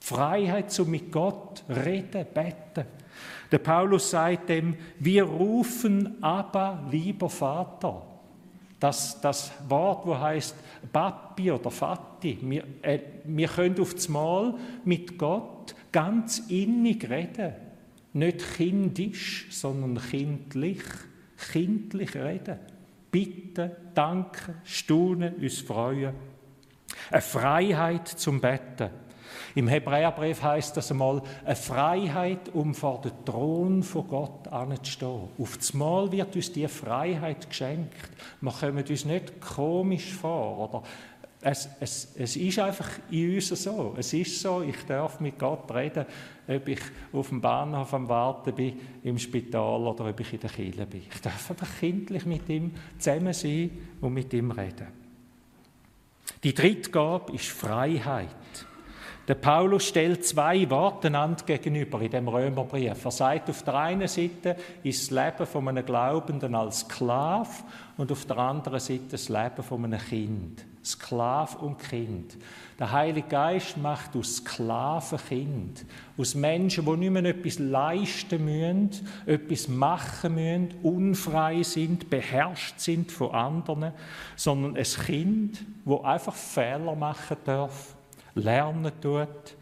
Die 0.01 0.05
Freiheit 0.05 0.71
zum 0.71 0.91
mit 0.91 1.12
Gott 1.12 1.63
reden, 1.69 2.25
beten. 2.34 2.86
Der 3.51 3.58
Paulus 3.58 4.10
sagt 4.10 4.49
dem, 4.49 4.75
wir 4.99 5.23
rufen 5.23 6.21
aber, 6.21 6.88
lieber 6.91 7.29
Vater. 7.29 8.09
Das, 8.80 9.20
das 9.20 9.52
Wort, 9.68 10.06
wo 10.06 10.18
heißt 10.18 10.56
Papi 10.94 11.52
oder 11.52 11.70
Vati, 11.70 12.38
wir, 12.42 12.63
äh, 12.82 13.00
wir 13.26 13.48
können 13.48 13.80
auf 13.80 13.94
das 13.94 14.08
Mal 14.08 14.54
mit 14.86 15.18
Gott 15.18 15.76
ganz 15.92 16.39
innig 16.48 17.10
reden. 17.10 17.54
Nicht 18.13 18.56
kindisch, 18.56 19.48
sondern 19.52 20.02
kindlich. 20.10 20.82
Kindlich 21.52 22.15
reden. 22.15 22.60
Bitten, 23.12 23.72
danken, 23.94 24.56
staunen, 24.63 25.36
uns 25.36 25.60
freuen. 25.60 26.13
Eine 27.12 27.22
Freiheit 27.22 28.08
zum 28.08 28.39
Betten. 28.39 28.89
Im 29.56 29.68
Hebräerbrief 29.68 30.42
heißt 30.42 30.78
das 30.78 30.92
einmal, 30.92 31.22
eine 31.46 31.56
Freiheit, 31.56 32.50
um 32.54 32.74
vor 32.74 33.02
den 33.02 33.12
Thron 33.26 33.84
von 33.84 34.08
Gott 34.08 34.48
anzustehen. 34.48 35.30
Auf 35.38 35.58
das 35.58 35.74
Mal 35.74 36.12
wird 36.12 36.36
uns 36.36 36.52
diese 36.52 36.70
Freiheit 36.70 37.50
geschenkt. 37.50 37.96
Wir 38.42 38.52
kommen 38.52 38.84
uns 38.84 39.06
nicht 39.06 39.42
komisch 39.42 40.13
vor 40.13 40.70
oder 40.70 40.84
es, 41.42 41.70
es, 41.80 42.15
es 42.18 42.36
ist 42.36 42.60
einfach 42.60 42.89
in 43.10 43.36
uns 43.36 43.48
so. 43.48 43.96
Es 43.98 44.12
ist 44.13 44.42
so, 44.42 44.62
ich 44.62 44.86
darf 44.86 45.20
mit 45.20 45.39
Gott 45.39 45.74
reden, 45.74 46.06
ob 46.48 46.68
ich 46.68 46.82
auf 47.13 47.30
dem 47.30 47.39
Bahnhof 47.39 47.94
am 47.94 48.10
Warten 48.10 48.54
bin, 48.54 48.80
im 49.04 49.18
Spital 49.18 49.88
oder 49.88 50.10
ob 50.10 50.20
ich 50.20 50.34
in 50.34 50.39
der 50.39 50.50
Kirche 50.50 50.86
bin. 50.86 51.04
Ich 51.10 51.22
darf 51.22 51.50
einfach 51.50 51.80
kindlich 51.80 52.26
mit 52.26 52.50
ihm 52.50 52.72
zusammen 52.98 53.34
sein 53.34 53.72
und 54.02 54.13
mit 54.13 54.34
ihm 54.34 54.52
reden. 54.52 54.88
Die 56.44 56.54
dritte 56.54 56.92
Gabe 56.92 57.34
ist 57.34 57.48
Freiheit. 57.48 58.28
Der 59.30 59.36
Paulus 59.36 59.86
stellt 59.86 60.26
zwei 60.26 60.68
Worte 60.72 61.06
einander 61.06 61.44
gegenüber 61.46 62.02
in 62.02 62.10
dem 62.10 62.28
Römerbrief. 62.28 63.06
Er 63.06 63.12
sagt, 63.12 63.48
auf 63.52 63.62
der 63.62 63.76
einen 63.76 64.08
Seite 64.08 64.56
ist 64.82 65.04
das 65.04 65.12
Leben 65.12 65.46
von 65.46 65.68
einem 65.68 65.86
Glaubenden 65.86 66.56
als 66.56 66.80
Sklav 66.80 67.63
und 67.96 68.12
auf 68.12 68.26
der 68.26 68.39
anderen 68.39 68.80
Seite 68.80 69.04
das 69.12 69.30
Leben 69.30 69.62
von 69.62 69.86
einem 69.86 70.00
Kind. 70.00 70.65
Sklav 70.84 71.62
und 71.62 71.78
Kind. 71.78 72.38
Der 72.80 72.92
Heilige 72.92 73.28
Geist 73.28 73.78
macht 73.78 74.15
aus 74.15 74.38
Sklaven 74.38 75.20
Kind. 75.20 75.86
Aus 76.18 76.34
Menschen, 76.34 76.86
die 76.86 76.98
nicht 76.98 77.12
mehr 77.12 77.26
etwas 77.26 77.60
leisten 77.60 78.44
müssen, 78.44 79.08
etwas 79.28 79.68
machen 79.68 80.34
müssen, 80.34 80.74
unfrei 80.82 81.62
sind, 81.62 82.10
beherrscht 82.10 82.80
sind 82.80 83.12
von 83.12 83.30
anderen, 83.30 83.92
sondern 84.36 84.76
ein 84.76 84.84
Kind, 84.84 85.63
wo 85.86 86.02
einfach 86.02 86.34
Fehler 86.34 86.96
machen 86.96 87.38
darf 87.46 87.96
lernen 88.39 88.91
tut, 89.02 89.56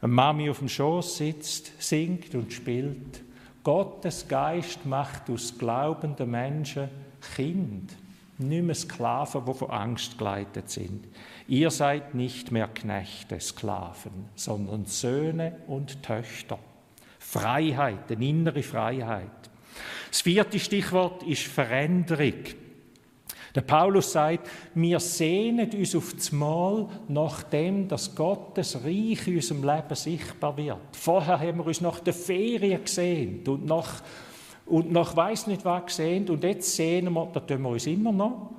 eine 0.00 0.12
Mami 0.12 0.48
auf 0.48 0.60
dem 0.60 0.68
Schoß 0.68 1.18
sitzt, 1.18 1.72
singt 1.82 2.34
und 2.34 2.52
spielt. 2.52 3.22
Gottes 3.62 4.26
Geist 4.26 4.86
macht 4.86 5.28
aus 5.28 5.56
glaubenden 5.58 6.30
Menschen 6.30 6.88
Kind, 7.36 7.94
nicht 8.38 8.64
mehr 8.64 8.74
Sklaven, 8.74 9.44
die 9.44 9.54
von 9.54 9.70
Angst 9.70 10.16
geleitet 10.16 10.70
sind. 10.70 11.06
Ihr 11.46 11.70
seid 11.70 12.14
nicht 12.14 12.50
mehr 12.50 12.68
Knechte, 12.68 13.38
Sklaven, 13.38 14.30
sondern 14.34 14.86
Söhne 14.86 15.56
und 15.66 16.02
Töchter. 16.02 16.58
Freiheit, 17.18 18.10
eine 18.10 18.26
innere 18.26 18.62
Freiheit. 18.62 19.50
Das 20.10 20.22
vierte 20.22 20.58
Stichwort 20.58 21.22
ist 21.22 21.42
Veränderung. 21.42 22.44
Der 23.54 23.62
Paulus 23.62 24.12
sagt, 24.12 24.48
wir 24.74 25.00
sehnen 25.00 25.70
uns 25.70 25.96
auf 25.96 26.14
das 26.14 26.30
Mal 26.30 26.88
nach 27.08 27.42
dem, 27.44 27.88
dass 27.88 28.14
Gottes 28.14 28.84
Reich 28.84 29.26
in 29.26 29.36
unserem 29.36 29.64
Leben 29.64 29.94
sichtbar 29.94 30.56
wird. 30.56 30.78
Vorher 30.92 31.40
haben 31.40 31.58
wir 31.58 31.66
uns 31.66 31.80
nach 31.80 32.00
der 32.00 32.14
Ferien 32.14 32.84
gesehen 32.84 33.42
und 33.46 33.66
nach, 33.66 34.02
und 34.66 34.92
nach 34.92 35.16
weiss 35.16 35.46
nicht 35.46 35.64
was 35.64 35.86
gesehen 35.86 36.28
und 36.30 36.44
jetzt 36.44 36.76
sehnen 36.76 37.12
wir, 37.12 37.28
da 37.32 37.40
tun 37.40 37.62
wir 37.62 37.70
uns 37.70 37.86
immer 37.86 38.12
noch, 38.12 38.50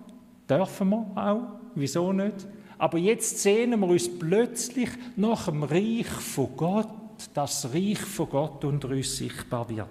dürfen 0.50 0.90
wir 0.90 1.06
auch, 1.16 1.42
wieso 1.76 2.12
nicht? 2.12 2.48
Aber 2.78 2.98
jetzt 2.98 3.40
sehnen 3.40 3.80
wir 3.80 3.88
uns 3.88 4.10
plötzlich 4.10 4.90
nach 5.16 5.46
dem 5.46 5.64
Reich 5.64 6.08
von 6.08 6.50
Gott, 6.58 6.90
dass 7.34 7.62
das 7.62 7.74
Reich 7.74 8.00
von 8.00 8.30
Gott 8.30 8.66
unter 8.66 8.90
uns 8.90 9.16
sichtbar 9.16 9.70
wird. 9.70 9.88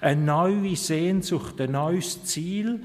Eine 0.00 0.22
neue 0.22 0.74
Sehnsucht, 0.74 1.60
ein 1.60 1.72
neues 1.72 2.24
Ziel, 2.24 2.82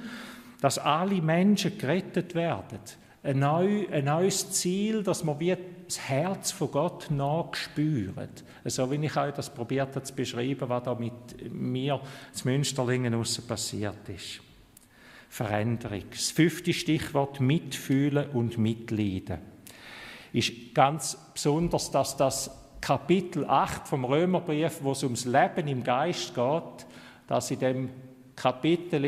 dass 0.62 0.78
alle 0.78 1.21
Menschen 1.21 1.78
gerettet 1.78 2.34
werden. 2.36 2.80
Ein, 3.24 3.39
neu, 3.39 3.88
ein 3.91 4.06
neues 4.06 4.52
Ziel, 4.52 5.04
dass 5.04 5.24
man 5.24 5.39
wie 5.39 5.56
das 5.86 6.00
Herz 6.08 6.52
von 6.52 6.71
Gott 6.71 7.12
nachspüren. 7.12 8.30
So 8.65 8.89
wie 8.89 9.06
ich 9.06 9.17
euch 9.17 9.34
das 9.34 9.54
probiert 9.54 9.89
habe 9.95 10.04
zu 10.04 10.15
beschreiben, 10.15 10.69
was 10.69 10.84
da 10.84 10.95
mit 10.95 11.52
mir 11.52 12.00
zu 12.32 12.47
Münsterlingen 12.47 13.13
aussen 13.13 13.45
passiert 13.45 14.08
ist. 14.08 14.41
Veränderung. 15.30 16.04
Das 16.10 16.32
fünfte 16.32 16.74
Stichwort 16.74 17.39
Mitfühlen 17.39 18.30
und 18.32 18.58
Mitleiden. 18.58 19.39
Ist 20.34 20.74
ganz 20.74 21.17
besonders, 21.34 21.91
dass 21.91 22.17
das 22.17 22.52
Kapitel 22.82 23.45
8 23.45 23.88
vom 23.88 24.06
Römerbrief, 24.06 24.80
wo 24.82 24.91
es 24.91 25.04
ums 25.04 25.26
Leben 25.26 25.67
im 25.67 25.84
Geist 25.84 26.34
geht, 26.34 26.86
dass 27.28 27.52
in 27.52 27.60
dem 27.60 27.89
Kapitel 28.36 29.06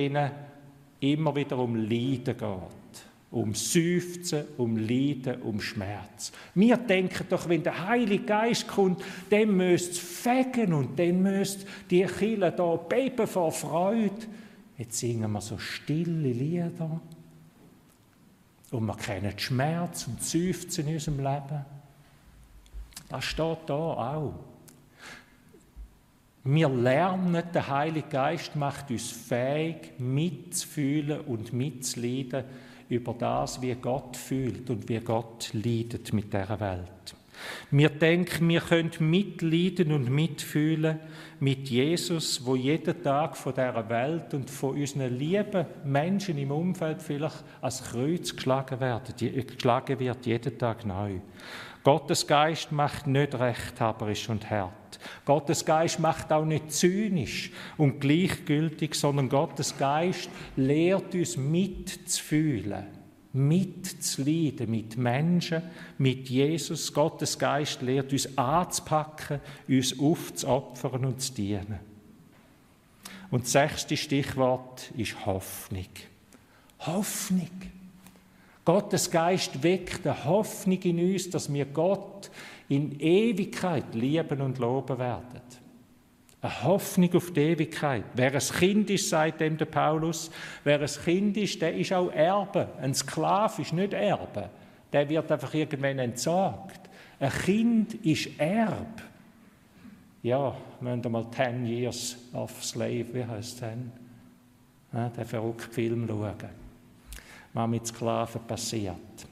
immer 1.11 1.35
wieder 1.35 1.57
um 1.57 1.75
Leiden 1.75 2.37
geht. 2.37 3.03
Um 3.31 3.55
Seufzen, 3.55 4.45
um 4.57 4.77
Leiden, 4.77 5.41
um 5.41 5.59
Schmerz. 5.59 6.31
Wir 6.53 6.77
denken 6.77 7.25
doch, 7.29 7.49
wenn 7.49 7.63
der 7.63 7.87
Heilige 7.87 8.25
Geist 8.25 8.67
kommt, 8.67 9.01
dann 9.29 9.57
müsst 9.57 9.99
fegen 9.99 10.71
und 10.71 10.97
dann 10.99 11.21
müsst 11.21 11.65
die 11.89 12.03
Kille 12.03 12.51
da 12.51 12.75
beben 12.75 13.25
vor 13.25 13.51
Freude. 13.51 14.27
Jetzt 14.77 14.99
singen 14.99 15.31
wir 15.31 15.41
so 15.41 15.57
stille 15.57 16.31
Lieder. 16.31 17.01
Und 18.71 18.85
wir 18.85 18.95
kennen 18.95 19.37
Schmerz 19.37 20.07
und 20.07 20.23
Seufzen 20.23 20.87
in 20.87 20.93
unserem 20.93 21.17
Leben. 21.17 21.65
Das 23.09 23.23
steht 23.25 23.59
da 23.67 23.73
auch. 23.73 24.52
Wir 26.45 26.67
lernen, 26.67 27.41
der 27.53 27.69
Heilige 27.69 28.09
Geist 28.09 28.57
macht 28.57 28.91
uns 28.91 29.09
fähig, 29.11 29.93
mitzufühlen 29.97 31.21
und 31.21 31.53
mitzuleiden 31.53 32.43
über 32.89 33.13
das, 33.13 33.61
wie 33.61 33.73
Gott 33.75 34.17
fühlt 34.17 34.69
und 34.69 34.89
wie 34.89 34.99
Gott 34.99 35.51
leidet 35.53 36.11
mit 36.11 36.33
der 36.33 36.59
Welt. 36.59 37.15
Wir 37.71 37.89
denken, 37.89 38.49
wir 38.49 38.59
können 38.59 38.91
mitleiden 38.99 39.93
und 39.93 40.09
mitfühlen 40.09 40.99
mit 41.39 41.69
Jesus, 41.69 42.45
wo 42.45 42.57
jeden 42.57 43.01
Tag 43.01 43.37
von 43.37 43.53
dieser 43.53 43.89
Welt 43.89 44.33
und 44.33 44.49
von 44.49 44.75
unseren 44.75 45.17
lieben 45.17 45.65
Menschen 45.85 46.37
im 46.37 46.51
Umfeld 46.51 47.01
vielleicht 47.01 47.41
als 47.61 47.83
Kreuz 47.85 48.35
geschlagen, 48.35 48.81
werden, 48.81 49.15
geschlagen 49.47 49.97
wird, 49.97 50.25
jeden 50.25 50.57
Tag 50.57 50.85
neu. 50.85 51.19
Gottes 51.83 52.25
Geist 52.25 52.71
macht 52.71 53.07
nicht 53.07 53.35
rechthaberisch 53.35 54.29
und 54.29 54.49
hart. 54.49 54.99
Gottes 55.25 55.65
Geist 55.65 55.99
macht 55.99 56.31
auch 56.31 56.45
nicht 56.45 56.71
zynisch 56.71 57.51
und 57.77 57.99
gleichgültig, 57.99 58.95
sondern 58.95 59.27
Gottes 59.27 59.77
Geist 59.77 60.29
lehrt 60.55 61.13
uns 61.13 61.35
mitzufühlen, 61.35 62.85
mitzuleiden 63.33 64.71
mit 64.71 64.95
Menschen, 64.95 65.61
mit 65.97 66.29
Jesus. 66.29 66.93
Gottes 66.93 67.37
Geist 67.37 67.81
lehrt 67.81 68.13
uns 68.13 68.37
anzupacken, 68.37 69.41
uns 69.67 69.99
aufzuopfern 69.99 71.03
und 71.03 71.21
zu 71.21 71.33
dienen. 71.33 71.79
Und 73.29 73.43
das 73.43 73.51
sechste 73.51 73.97
Stichwort 73.97 74.91
ist 74.95 75.25
Hoffnung. 75.25 75.87
Hoffnung. 76.79 77.49
Gottes 78.65 79.11
Geist 79.11 79.61
weckt 79.61 80.07
eine 80.07 80.23
Hoffnung 80.23 80.81
in 80.83 81.13
uns, 81.13 81.29
dass 81.29 81.51
wir 81.51 81.65
Gott 81.65 82.31
in 82.69 82.99
Ewigkeit 82.99 83.93
lieben 83.93 84.41
und 84.41 84.57
loben 84.57 84.97
werden. 84.97 85.41
Eine 86.41 86.63
Hoffnung 86.63 87.13
auf 87.15 87.31
die 87.31 87.39
Ewigkeit. 87.39 88.03
Wer 88.13 88.33
ein 88.33 88.39
Kind 88.39 88.89
ist, 88.89 89.09
sagt 89.09 89.41
dem 89.41 89.57
der 89.57 89.65
Paulus, 89.65 90.29
wer 90.63 90.81
ein 90.81 90.87
Kind 90.87 91.37
ist, 91.37 91.61
der 91.61 91.73
ist 91.73 91.93
auch 91.93 92.11
Erbe. 92.11 92.69
Ein 92.81 92.93
Sklave 92.93 93.61
ist 93.61 93.73
nicht 93.73 93.93
Erbe. 93.93 94.49
Der 94.91 95.07
wird 95.09 95.31
einfach 95.31 95.53
irgendwann 95.53 95.99
entsorgt. 95.99 96.89
Ein 97.19 97.31
Kind 97.31 97.93
ist 98.05 98.29
Erb. 98.37 99.01
Ja, 100.21 100.55
müssen 100.79 101.11
mal 101.11 101.29
10 101.31 101.65
Years 101.65 102.17
of 102.33 102.63
Slave, 102.63 103.13
wie 103.13 103.25
heißt 103.25 103.61
denn? 103.61 103.91
Ja, 104.93 105.09
den 105.09 105.25
verrückten 105.25 105.71
Film 105.71 106.07
schauen. 106.07 106.62
Was 107.53 107.69
mit 107.69 107.87
Sklaven 107.87 108.41
passiert. 108.47 109.27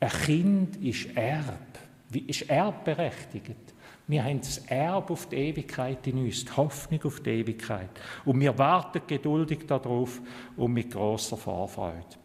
Ein 0.00 0.08
Kind 0.08 0.76
ist 0.76 1.16
Erb. 1.16 1.78
Ist 2.26 2.48
erbberechtigt? 2.48 3.74
Wir 4.06 4.24
haben 4.24 4.40
das 4.40 4.58
Erbe 4.66 5.12
auf 5.12 5.28
die 5.28 5.36
Ewigkeit 5.36 6.06
in 6.06 6.24
uns, 6.24 6.44
die 6.44 6.56
Hoffnung 6.56 7.02
auf 7.04 7.20
die 7.20 7.30
Ewigkeit. 7.30 7.90
Und 8.24 8.40
wir 8.40 8.56
warten 8.56 9.02
geduldig 9.06 9.66
darauf 9.66 10.20
und 10.56 10.72
mit 10.72 10.90
großer 10.90 11.36
Vorfreude. 11.36 12.16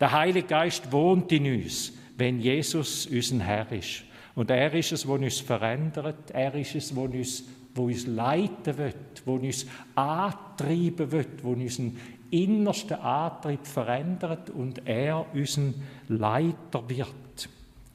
Der 0.00 0.10
Heilige 0.10 0.48
Geist 0.48 0.90
wohnt 0.90 1.30
in 1.30 1.62
uns, 1.62 1.92
wenn 2.16 2.40
Jesus 2.40 3.06
unser 3.06 3.38
Herr 3.44 3.70
ist. 3.70 4.02
Und 4.34 4.50
er 4.50 4.72
ist 4.74 4.92
es, 4.92 5.06
was 5.06 5.20
uns 5.20 5.40
verändert. 5.40 6.32
Er 6.32 6.54
ist 6.56 6.74
es, 6.74 6.94
was 6.94 7.04
uns, 7.04 7.44
was 7.74 7.84
uns 7.84 8.06
leiten 8.06 8.76
wird, 8.76 9.22
was 9.24 9.40
uns 9.40 9.66
antreiben 9.94 11.12
wird, 11.12 11.44
was 11.44 11.56
unseren 11.56 11.96
innersten 12.30 12.98
Antrieb 12.98 13.66
verändert 13.66 14.50
und 14.50 14.86
er 14.86 15.26
unseren 15.34 15.74
Leiter 16.08 16.88
wird, 16.88 17.48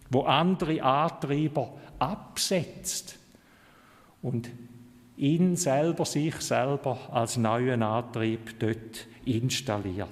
wo 0.10 0.22
andere 0.22 0.82
Antreiber 0.82 1.74
absetzt 2.00 3.18
und 4.22 4.50
ihn 5.18 5.56
selber, 5.56 6.06
sich 6.06 6.36
selber 6.36 6.98
als 7.12 7.38
neuen 7.38 7.84
Antrieb 7.84 8.60
dort 8.60 9.08
installiert. 9.26 10.10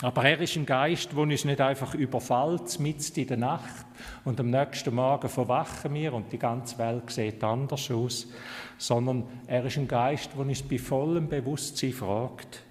Aber 0.00 0.24
er 0.24 0.38
ist 0.38 0.54
ein 0.54 0.64
Geist, 0.64 1.10
der 1.10 1.18
uns 1.18 1.44
nicht 1.44 1.60
einfach 1.60 1.94
überfällt, 1.94 2.78
mitten 2.78 3.18
in 3.18 3.26
der 3.26 3.36
Nacht 3.36 3.86
und 4.24 4.38
am 4.38 4.50
nächsten 4.50 4.94
Morgen 4.94 5.28
verwachen 5.28 5.92
wir 5.92 6.12
und 6.12 6.32
die 6.32 6.38
ganze 6.38 6.78
Welt 6.78 7.10
sieht 7.10 7.42
anders 7.42 7.90
aus, 7.90 8.28
sondern 8.76 9.24
er 9.48 9.64
ist 9.64 9.76
ein 9.76 9.88
Geist, 9.88 10.30
der 10.34 10.40
uns 10.40 10.62
bei 10.62 10.78
vollem 10.78 11.28
Bewusstsein 11.28 11.92
fragt, 11.92 12.62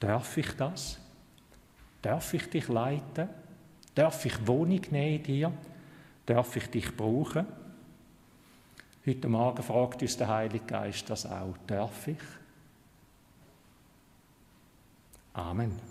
darf 0.00 0.36
ich 0.36 0.52
das? 0.52 0.98
Darf 2.02 2.34
ich 2.34 2.48
dich 2.48 2.68
leiten? 2.68 3.28
Darf 3.94 4.24
ich 4.24 4.46
Wohnung 4.46 4.80
nehmen 4.90 5.16
in 5.16 5.22
dir? 5.22 5.52
Darf 6.26 6.56
ich 6.56 6.68
dich 6.68 6.96
brauchen? 6.96 7.46
Heute 9.06 9.28
Morgen 9.28 9.62
fragt 9.62 10.02
uns 10.02 10.16
der 10.16 10.28
Heilige 10.28 10.64
Geist 10.64 11.08
das 11.08 11.24
auch. 11.26 11.56
Darf 11.66 12.08
ich? 12.08 12.18
Amen. 15.32 15.86